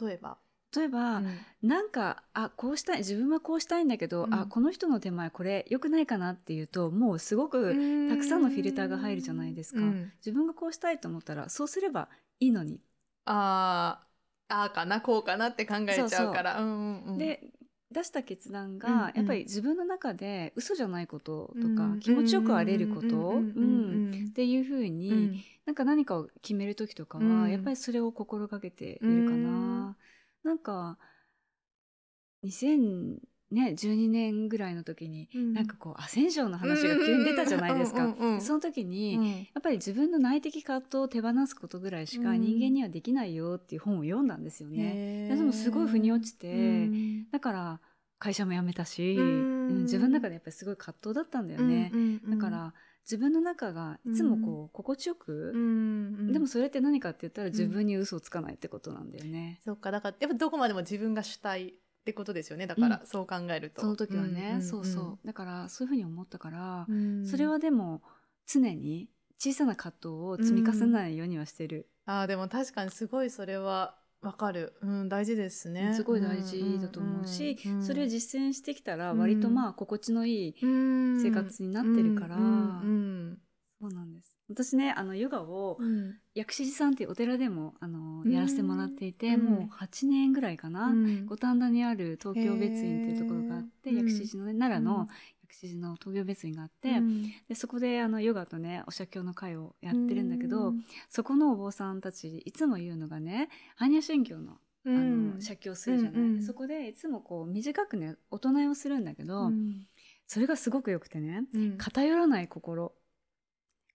[0.00, 0.38] 例えば、
[0.74, 1.46] 例えば、うん。
[1.62, 4.34] なんかあこうしたい自分はこうしたいんだけど、うん。
[4.34, 7.74] あこの人の手前これ良くないかなっていうともうすごく
[8.08, 9.80] たくさんのフィルターが入るじゃないですか。
[9.82, 10.12] うん。
[10.18, 12.08] 自分がこうしたいと思ったらそうすれば
[12.40, 12.80] いいのに、
[13.24, 16.62] あーあーかなこうかなって考えちゃうから。
[17.16, 17.40] で
[17.90, 25.44] 出した決断がやっぱり自分の中で嘘じゃないこととかうん気持ちよくあれることっていうふうに、うん。
[25.66, 27.50] なんか何かを決める時とかは、うん。
[27.50, 29.94] やっぱりそれを心がけているかな。
[30.44, 30.98] なんか
[32.44, 35.52] 2012年ぐらいの時に、うん。
[35.52, 38.14] なんかこうアセンションの話が急に出たじゃないですか。
[38.40, 39.26] その時に、うん。
[39.28, 42.40] やっぱり自分の内的葛藤を手放すことぐらいしかうん。
[42.40, 45.28] 人間にはできないよっていう本を読んだんですよね。
[45.28, 47.30] でもすごい腑に落ちて、うん。
[47.30, 47.80] だから
[48.18, 51.92] 会社も辞めたし、自分の中でやっぱりすごい葛藤だったんだよね。
[52.28, 52.74] だから
[53.04, 56.32] 自分の中がいつもこう心地よく、うんうん。
[56.32, 59.60] でもそれって何かって言ったら自分に嘘をつかないってことなんだよね。
[59.64, 61.72] そっかだからやっぱどこまでも自分が主体っ
[62.04, 62.66] てことですよね。
[62.66, 63.06] だから、うん。
[63.06, 63.82] そう考えると。
[63.82, 64.62] その時はね、んんん。
[64.62, 65.26] そうそう。
[65.26, 67.26] だからそういうふうに思ったから、うん。
[67.26, 68.02] それはでも
[68.46, 75.94] 常に小さな葛藤を積み重ねないようにはしてる、あーでも確かにすごいそれはわかる、うん、大事ですね。
[75.94, 77.76] すごい大事だと思うし、うんうん。
[77.78, 77.86] うん。
[77.86, 81.20] それを実践してきたら割とまあ心地のいいうん。
[81.20, 83.38] 生活になってるから、うん
[83.80, 84.36] そうなんです。
[84.48, 85.78] 私ねあのヨガを
[86.34, 88.32] 薬師寺さんっていうお寺でもあのうん。
[88.32, 89.44] やらせてもらっていて、うん。
[89.44, 91.26] もう8年ぐらいかな、うん。
[91.26, 94.98] 五反田にある東京別院っていうところがあって、薬師寺のね奈良うん。
[94.98, 95.08] の
[95.52, 97.22] 薬師寺の東京別院があって、うん。
[97.48, 100.84] でそこであのヨガとねお写経の会をやってるんだけど、うん。
[101.10, 103.48] そこのお坊さんたちいつも言うのがね
[103.78, 104.52] 般若心経の
[104.84, 104.98] あの、う
[105.36, 105.40] ん。
[105.40, 109.86] 写経するじゃない、うんうんそこでいつもこう短くねお唱えをするんだけど、うん。
[110.26, 111.78] それがすごくよくてねうん。
[111.78, 112.92] 偏らない心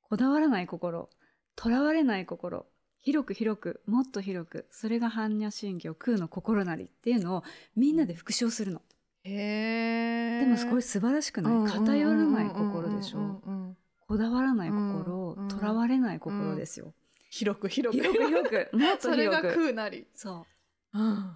[0.04, 1.10] こだわらない心
[1.56, 2.66] とらわれない心
[3.00, 7.44] 広く広くもっと広くそれが般若心経空の心なりっていうのを
[7.76, 8.82] みんなで復唱するの、
[9.30, 11.72] へえでもすごい素晴らしくない？
[11.72, 16.94] 偏らない心でしょ、うんうんうんこだわらない心うんとらわれない心ですよ、
[17.30, 18.26] 広く広く広く。
[18.26, 20.46] 広くもっとそれが広く空なり、そ
[20.94, 20.98] う。
[20.98, 21.32] うん。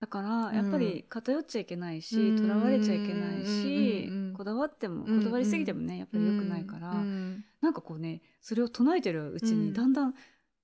[0.00, 2.36] だからやっぱり偏っちゃいけないしうん。
[2.36, 9.66] とらわれちゃいけないしうんうんうんこだわってもうんこだわりすぎてもねやっぱり良くないからうんなんかこうねそれを唱えてるうちうん。
[9.66, 10.14] にだんだん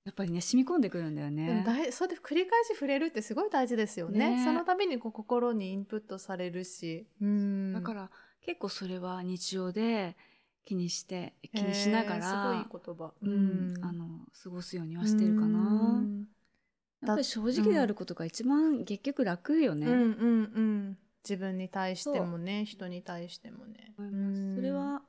[0.05, 1.63] やっぱりね染み込んでくるんだよでもね。
[1.65, 4.31] 大そうで繰り返し触れるってすごい大事ですよね。
[4.31, 4.43] ね。
[4.43, 7.73] その度にこう心にインプットされるし、うん。
[7.73, 8.09] だから
[8.45, 10.17] 結構それは日常で
[10.65, 12.35] 気にして気にしながら、す
[12.69, 13.73] ごい言葉、うん。
[13.81, 14.07] あの
[14.43, 15.57] 過ごすようにはしてるかうな。
[16.01, 16.27] ん。
[17.05, 19.87] やっぱり正直であることが一番結局楽よね。
[19.87, 19.93] うん。
[19.93, 20.05] うんう
[20.61, 23.93] ん自分に対してもね人に対してもね。
[24.55, 25.01] それは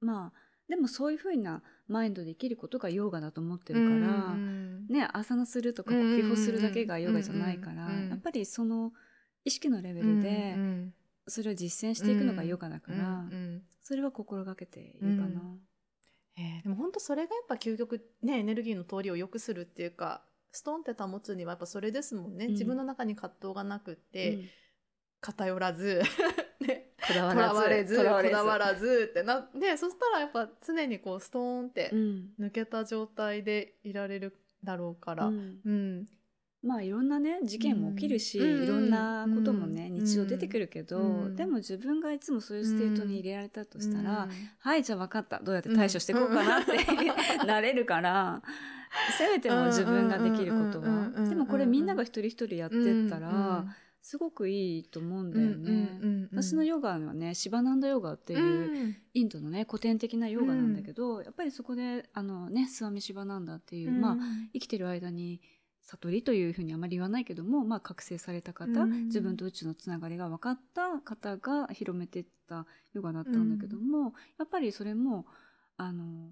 [0.00, 8.92] まあでもそういうふうなマインドで生きることがヨガだと思ってるから、うんねアーサナするとか呼吸をするだけがヨガじゃないから、うんうんうんやっぱりその
[9.44, 10.94] 意識のレベうんルでうん。
[11.28, 15.42] それを実践していくのがヨガだから、うんうんそれは心がけているかな。
[16.36, 22.52] えーでも本当それがやっぱ究極ねエネルギーの通りを良くするっていうかストンって保つにはやっぱそれですもんね、うん。
[22.52, 24.48] 自分の中に葛藤がなくって、うん。
[25.20, 26.02] 偏らず。
[26.60, 32.28] ねとらわれずこだわらずってなねそしたらやっぱ常にこうストーンってうん。
[32.40, 35.58] 抜けた状態でいられるだろうから、うん。
[35.64, 36.06] うん。
[36.62, 38.64] まあいろんなね事件も起きるし、うん。
[38.64, 40.04] いろんなこともね、うん。
[40.04, 41.36] 日常出てくるけど、うん。
[41.36, 44.30] でも自分がいつもそういう state にいられたとしたら、うん。
[44.58, 45.38] はいじゃあ分かった。
[45.40, 46.76] どうやって対処していこうかなって、
[47.46, 48.42] なれるから
[49.16, 51.10] せめても自分ができることは。
[51.28, 53.32] でもこれみんなが一人一人やってったら、う
[53.62, 53.70] ん
[54.06, 56.28] すごくいいと思うんだよね。
[56.30, 58.96] 私のヨガはねシバナンダヨガっていう、うん。
[59.14, 64.16] インドのね古典的なヨガなんだけど、やっぱりそこであのねスワミシバナンダっていう、まあ
[64.52, 65.40] 生きてる間に
[65.82, 69.06] 悟りというふうにあまり言わないけども、まあ、覚醒された方、うん。
[69.06, 75.26] 自分と宇宙のつながりが分かった方が広めていったヨガだったんだけども、やっぱりそれも
[75.76, 76.30] あの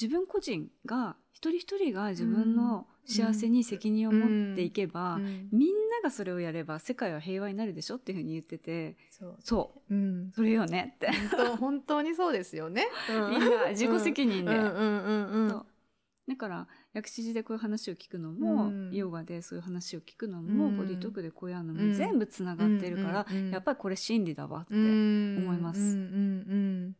[0.00, 5.48] 自分個人が一人一人が自分の幸せに責任を持っていけば、うん。
[5.52, 8.96] みんながそれをやれば世界は平和になるでしょっていうふうに言ってて。
[9.10, 9.36] そう。
[9.40, 9.94] そう。
[9.94, 10.32] うん。
[10.34, 11.08] それよねって。
[11.58, 12.86] 本当にそうですよね。
[13.30, 14.56] みんな自己責任で。
[16.28, 18.92] だから薬師寺でこういう話を聞くのも、うん。
[18.92, 20.76] ヨガでそういう話を聞くのも、うん。
[20.76, 21.92] ボディートークでこうやるのも、うん。
[21.92, 25.80] 全部つながってるから、やっぱりこれ真理だわって、うん思います。
[25.80, 25.86] うん。
[25.86, 25.94] うん。
[25.94, 26.00] う
[26.88, 26.96] ん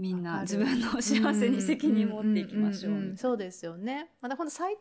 [0.00, 4.10] みんな自分の幸せに責任持っていきましょう,、んんんんそうですよね。
[4.22, 4.80] まだほんと最低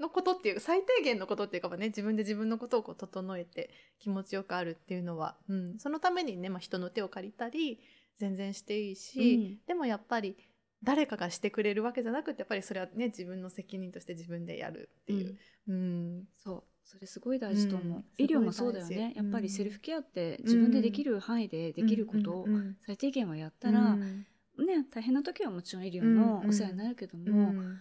[0.00, 7.78] のことっていう最低限のことっていうかね自分で自分のことをこう整えて気持ちよくあるっていうのは、うん、そのためにね、まあ、人の手を借りたり
[8.16, 10.36] 全然していいし、でもやっぱり
[10.82, 15.38] 誰かがしてくれるわけじゃなくてやっぱりそれはね自分の責任として自分でやるっていう。
[15.68, 16.28] うん。
[16.36, 16.64] そう。
[16.84, 18.04] それすごい大事と思う、うん。
[18.16, 19.12] 医療もそうだよね。
[19.14, 22.76] やっぱりうんセルフケアって自分でできる範囲でできることをうんうん。
[22.86, 24.26] 最低限はやったら、うん
[24.64, 27.78] ね大変な時はもちろん医療のお世話になるけども、うん。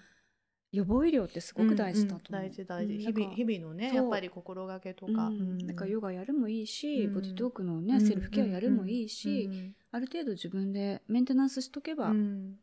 [0.73, 3.97] 予防医療ってすごく大事だと思う、うんうん大事大事、うん日々日々のねそう。
[3.97, 5.57] やっぱり心がけとか、うん。
[5.59, 7.13] なんかヨガやるもいいし、うん。
[7.13, 12.57] ボディトークのね、セルフケアやるもいいし、うんある程度自分でメンテナンスしとけば、うん。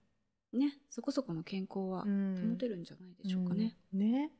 [0.52, 2.50] ねそこそこの健康はうん。
[2.52, 3.76] 保てるんじゃないでしょうかね。
[3.94, 4.00] うん。
[4.00, 4.30] ね。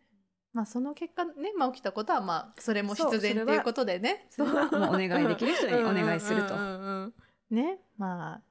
[0.53, 4.27] まあその結果ね、まあ、起きたことはまあそれも必然そうそれはっていうことでね。
[4.31, 4.81] それはもう。
[4.95, 6.55] お願いできる人にお願いすると。
[6.55, 7.57] うんうんうんうん。
[7.57, 7.79] ね。
[7.97, 8.43] まあ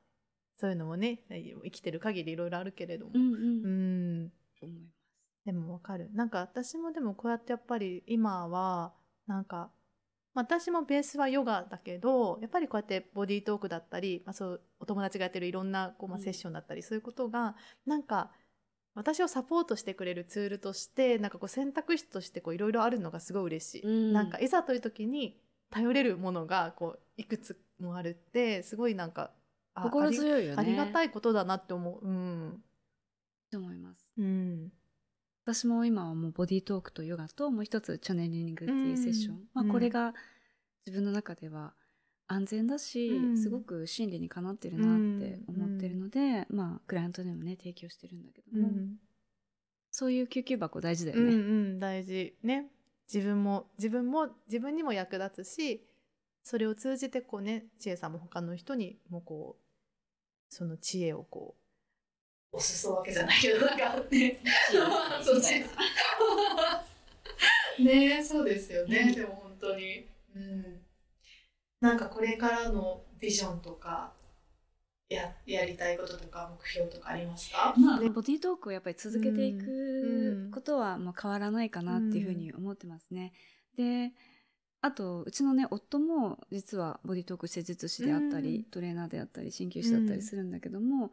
[0.55, 4.23] そういうのもね生きてる限りいろいろあるけれども、うんううん。
[4.25, 4.31] ん
[4.61, 4.93] 思います。
[5.45, 6.09] でもわかる。
[6.13, 8.93] なんか私もでもこうやってやっぱり今は
[9.27, 9.71] なんか
[10.33, 16.23] まあ私もベースはヨガだけどやっぱりこうやってボディートークだったり、まあ、そうお友達がやってるいろんなこう、まあ、うん。
[16.23, 18.31] セッションだったり、そういうことがなんか
[18.95, 23.81] 私をサポートしてくれるツールとしてなんかこう選択肢としてこういろいろあるのがすごい嬉しい。
[23.83, 24.13] うん。
[24.13, 25.39] なんかいざという時に
[25.69, 29.31] 頼れるものがこういくつもあるってすごいなんかあ
[29.75, 30.55] 心強いよね。
[30.57, 32.07] ありがたいいことだなって思う。
[32.07, 32.63] うん。
[33.51, 34.11] と思います。
[34.17, 34.71] うん。
[35.45, 40.13] 私も今はもうボディートークとヨガともう一つチャネリングっていうセッション、うんまあ、うんこれが
[40.85, 41.73] 自分の中では
[42.27, 48.95] 安全だし、うんすごく真理にかなってるなって思ってるので、まあクライアントでもね提供してるんだけども、うん。
[49.91, 51.33] そういう救急箱大事だようんね。
[51.33, 51.37] う
[51.75, 52.67] ん大事ね。
[53.13, 55.85] 自分も自分も自分にも役立つし、
[56.41, 59.62] それを通じてこうね知恵さんも他の人にもこう
[60.53, 61.55] その知恵をこ
[62.53, 62.57] う。
[62.57, 64.39] お裾分けじゃないけどなんかね
[65.23, 65.65] そうね。
[67.79, 69.11] ねそうですよね。
[69.13, 70.81] でも本当に、うん、
[71.79, 74.13] なんかこれからのビジョンとか
[75.09, 77.73] ややりたいこととか目標とかありますか？
[77.77, 80.51] まあ、ボディートークをやっぱり続けていうん。
[80.51, 83.33] くことはまあ変わらないかなっていうふうに思ってますね。
[83.75, 84.11] で
[84.83, 88.63] あとうちのね夫も実はボディートーク施術師であったり、うん。
[88.65, 91.11] トレーナーであったり鍼灸師だったりするんだけども、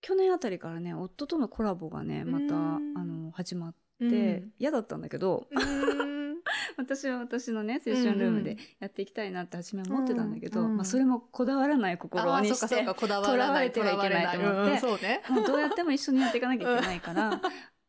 [0.00, 2.48] 去年あたりからね夫とのコラボがねまた、う
[2.80, 2.94] ん。
[2.96, 4.52] あの始まって、うん。
[4.58, 6.36] 嫌だったんだけど、うん。
[6.78, 10.76] 私は私のねセッションルームでやっていきたいなって初めは思ってたんだけど、うん。
[10.76, 14.72] まあ、それもこだわらない心にしてとらわれてはいけないと思って。
[14.72, 14.80] うん。
[14.80, 15.22] そうね。
[15.46, 17.42] どうやっても一緒にやっていかなきゃいけないから、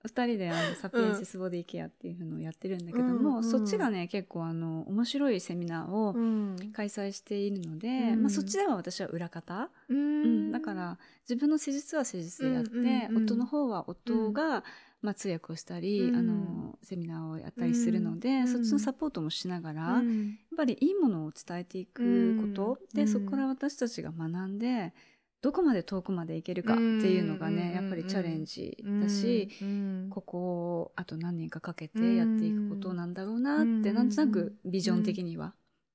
[0.08, 6.56] 二人であのサピエンシスボディケアっていうのをやってるんだけども、うんうんそっちがね結構あの面白いセミナーをうん。
[6.74, 8.22] 開催しているので、うん。
[8.24, 10.50] まあ、そっちでは私は裏方、ううん。
[10.50, 10.98] んだから
[11.30, 13.24] 自分の施術は施術でやって、うんうんうん。
[13.24, 14.64] 夫の方は夫が、
[15.02, 16.16] まあ、通訳をしたり、うん。
[16.16, 18.48] あのセミナーをやったりするので、うん。
[18.48, 24.94] そっちのサポートもしながら、やっうんぱりいいものを伝えていくこと、でそこから私たちが学んで
[25.42, 33.96] どこまで遠くまでいけるかっていうのがね、うんやっぱりチャレンジだし、うんここをあと何年かかけてやっていくことなんだろうなって、うん。
[33.96, 35.54] なんとなくビジョン的には、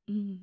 [0.09, 0.38] うん。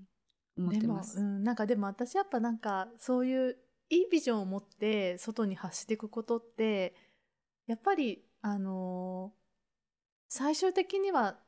[0.57, 1.15] 思ってます。
[1.17, 3.57] でも、うん、なんかでも私やっぱなんかそういう
[3.89, 6.93] いいビジョンを持って外に発していくことって
[7.67, 9.39] やっぱりあのー
[10.29, 11.39] 最終的には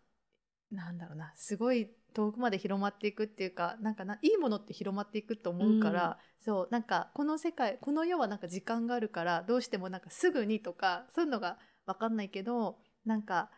[0.72, 13.50] なんだろうなすごい遠くまで広まっていくっていうかなんかないいものって広まっていくと思うから、そうなんかこの世界この世はなんか時間があるからどうしてもなんかすぐにとかそういうのが分かんないけどなんか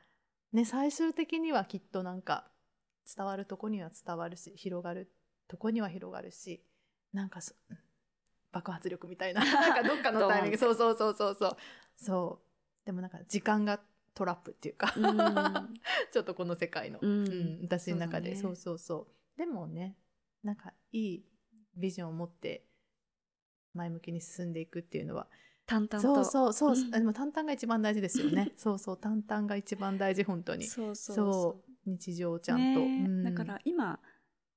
[0.51, 2.47] ね最終的にはきっとなんか
[3.15, 5.11] 伝わるとこには伝わるし広がる
[5.47, 6.63] とこには広がるし
[7.13, 7.53] なんかそ
[8.53, 11.57] 爆発力みたいな なんかどっかのタイミングそうそうそうそうそう。
[11.97, 12.85] そう。
[12.85, 13.81] でもなんか時間が
[14.13, 15.73] トラップっていうか、うん。
[16.11, 17.27] ちょっとこの世界の、うん。
[17.27, 18.35] うん私の中で。
[18.35, 18.41] そだね。
[18.41, 19.37] そううそうそう。
[19.37, 19.97] でもね
[20.43, 21.25] なんかいい
[21.75, 22.67] ビジョンを持って
[23.73, 25.27] 前向きに進んでいくっていうのは
[25.65, 26.23] 淡々と。
[26.23, 26.95] そうそうそう、うん。
[26.95, 28.51] あでも淡々が一番大事ですよね。
[28.57, 30.67] そうそう淡々が一番大事本当に。
[30.67, 31.73] そうそうそう。
[31.85, 33.23] 日常をちゃんと、ねうん。
[33.23, 33.99] だから今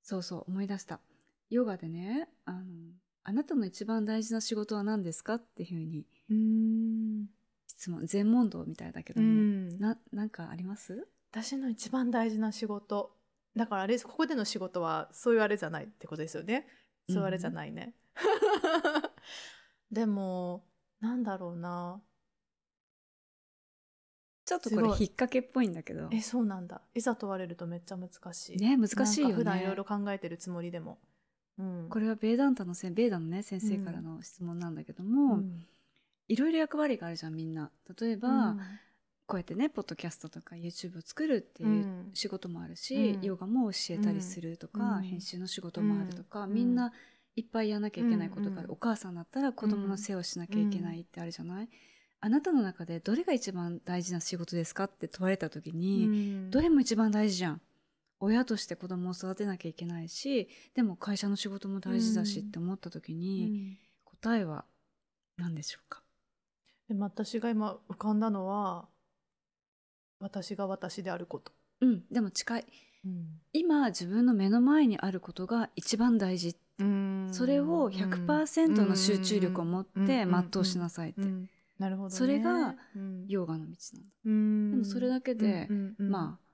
[0.02, 1.00] そうそう思い出した。
[1.48, 2.92] ヨガでねあの
[3.22, 5.34] あなたの一番大事な仕事は何ですか？
[5.34, 7.26] っていうふうにうーん
[7.76, 9.78] 質問全問答みたいだけどうも、ん。
[9.78, 11.06] ななんかあります？
[11.30, 13.14] 私の一番大事な仕事。
[13.54, 16.66] だからあれここでの仕事はそういうあれじゃないってことですよね。
[17.08, 17.94] そういうあれじゃないね、
[19.92, 20.64] でも
[21.00, 22.02] なんだろうな。
[24.44, 26.08] ちょっとこれ引っ掛けっぽいんだけど。
[26.12, 26.80] えそうなんだ。
[26.94, 28.56] いざ問われるとめっちゃ難しい。
[28.56, 29.34] ね難しいよね。
[29.34, 30.98] 普段いろいろ考えてるつもりでも、
[31.58, 35.66] うん、これはベーダンタのせベーダのね先生からの質問なんだけども、うん
[36.28, 37.70] いろいろ役割があるじゃんみんな。
[38.00, 38.60] 例えば、うん
[39.28, 42.10] こうやってねポッドキャストとか YouTube を作るっていううん。
[42.14, 43.24] 仕事もあるし、うん。
[43.24, 45.02] ヨガも教えたりするとか、うん。
[45.02, 46.54] 編集の仕事もあるとか、うん。
[46.54, 46.92] みんな
[47.34, 48.72] いっぱいやらなきゃいけないことがある、うん。
[48.74, 51.68] お母さんだったら子供の世話をしなきゃいけないってあるじゃない、
[52.20, 56.10] あなたの中でどれが一番大事な仕事ですかって問われた時に、う
[56.46, 56.50] ん。
[56.52, 57.60] どれも一番大事じゃん。
[58.20, 63.78] 親として子供を育てなきゃいけないしでも会社の仕事も大事だしって思った時うに、ん。
[64.04, 64.66] 答えは
[65.36, 66.05] 何でしょうか？
[66.88, 68.86] でも私が今浮かんだのは
[70.20, 71.52] 私が私であること。
[71.80, 72.66] うん、でも近い。
[73.04, 73.26] うん。
[73.52, 76.56] 今自分の目の前にあることが一番大事
[77.32, 83.26] それを100%の集中力を持って全うしなさいって、うんなるほど、ね、それがうん。
[83.28, 84.70] ヨガの道なんだ、うん。
[84.70, 85.68] でもそれだけで
[85.98, 86.46] まあ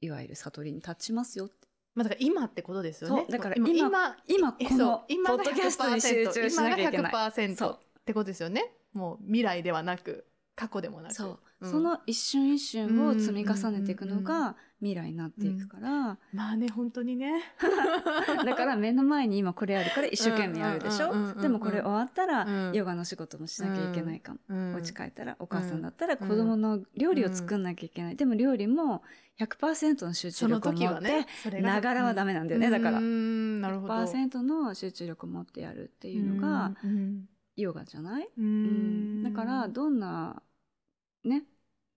[0.00, 1.68] いわゆる悟りに立ちますよって。
[1.94, 3.26] まあ、だから今ってことですよね。
[3.28, 7.10] だから今今今このポッドキャストに集中しなきゃいけない。
[7.10, 8.72] 今が100%そうってことですよね。
[8.92, 11.14] もう未来ではなく過去でもなく。
[11.14, 11.70] そう、ん。
[11.70, 17.42] その一瞬一瞬を積み重ねていくのが未来になっていくから、まあね本当にね。
[18.44, 22.72] だから目の前に今これあるから一生懸命やるでしょ、うんうんうんうんでもこれ終わったらうん。
[22.74, 29.02] ヨガの仕事もしなきゃいけないかも、うんお家帰ったらお母さんだったら子供の料理を作んなきゃいけない、でも料理も
[29.38, 33.00] 100%の集中力を持って、ながらはダメなんだよね、だから。
[33.00, 33.94] なるほど。
[33.94, 40.42] 100%の集中力を持ってやるっていうのがうんヨガじゃない、ううんんだからどんな
[41.24, 41.44] ね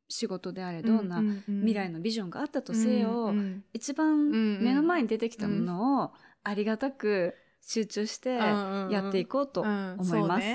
[0.09, 4.29] 仕事であれどんな未来のビジョンがあったとせよ、うんうん一番
[4.61, 6.11] 目の前に出てきたものを
[6.43, 7.35] ありがたく
[7.65, 10.47] 集中してやっていこうとうん思います。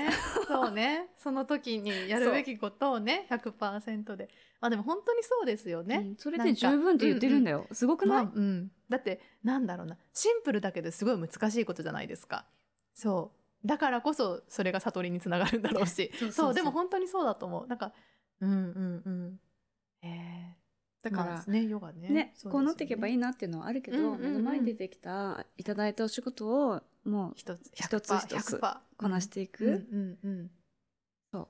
[0.47, 1.07] そうね。
[1.17, 4.29] その時にやるべきことをね、100%で。
[4.61, 5.97] まあでも本当にそうですようね。
[5.97, 7.67] んそれで十分って言ってるんだよ。
[7.71, 8.71] すごくない、まあうん。
[8.89, 9.97] だって、なんだろうな。
[10.13, 12.45] シンプルだけどすごい難しいことじゃないですか。
[12.93, 13.38] そう。
[13.65, 16.11] だからこそ、それが悟りにつながるんだろうし。
[16.31, 17.67] そうでも本当にそうだと思う。
[17.67, 17.93] なんか、
[18.39, 19.39] うんうんうん。
[20.01, 20.59] えー。
[21.01, 22.09] だからまあね、ヨガね。
[22.09, 24.21] ねこうなっていけばいいなっていうのはあるけど、うんうんうん。
[24.21, 30.51] 目の前に出てきたいただいたお仕事をもう一つ、一つ100%一つ100%こなしていく、うんうんうん。
[31.31, 31.47] そう。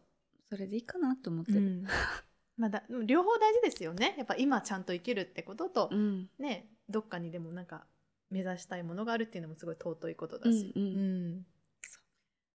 [0.49, 1.60] それでいいかなと思ってる。
[1.60, 1.86] うん。
[2.57, 4.16] まあだ両方大事ですよね。
[4.18, 6.30] やっぱ今ちゃんと生きるってことと、うん。
[6.39, 7.86] ねどっかにでもなんか
[8.32, 10.97] 目指したいものがあるっていうのもすごい尊いことだし、うんうん。
[10.97, 11.45] うん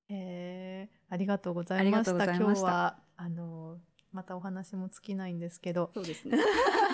[0.09, 2.11] へえありがとうございました。
[2.12, 2.34] した。
[2.36, 3.78] 今日はあの
[4.12, 5.90] またお話も尽きないんですけど。
[5.94, 6.38] そうですね。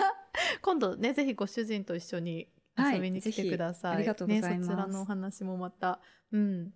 [0.61, 2.47] 今度ねぜひご主人と一緒に
[2.77, 4.59] 遊びに来てください、はいありがとうございます。
[4.59, 5.99] ね、そちらのお話もまた。
[6.31, 6.73] うん。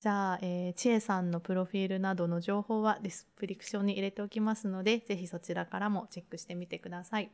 [0.00, 7.30] じゃあ、えー、千恵さんのプロフィールなどの情報はディスプリクションに入れておきますので、ぜひそちらからもチェックしてみてください。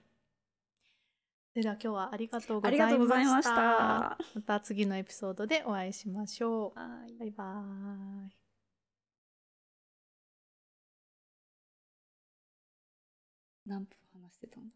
[1.59, 3.27] それでは今日はありがとうございました。
[3.27, 6.79] ましたまた次のエピソードでお会いしましょう。
[6.79, 8.37] はいバイバーイ。
[13.67, 14.75] 何分話してたんだ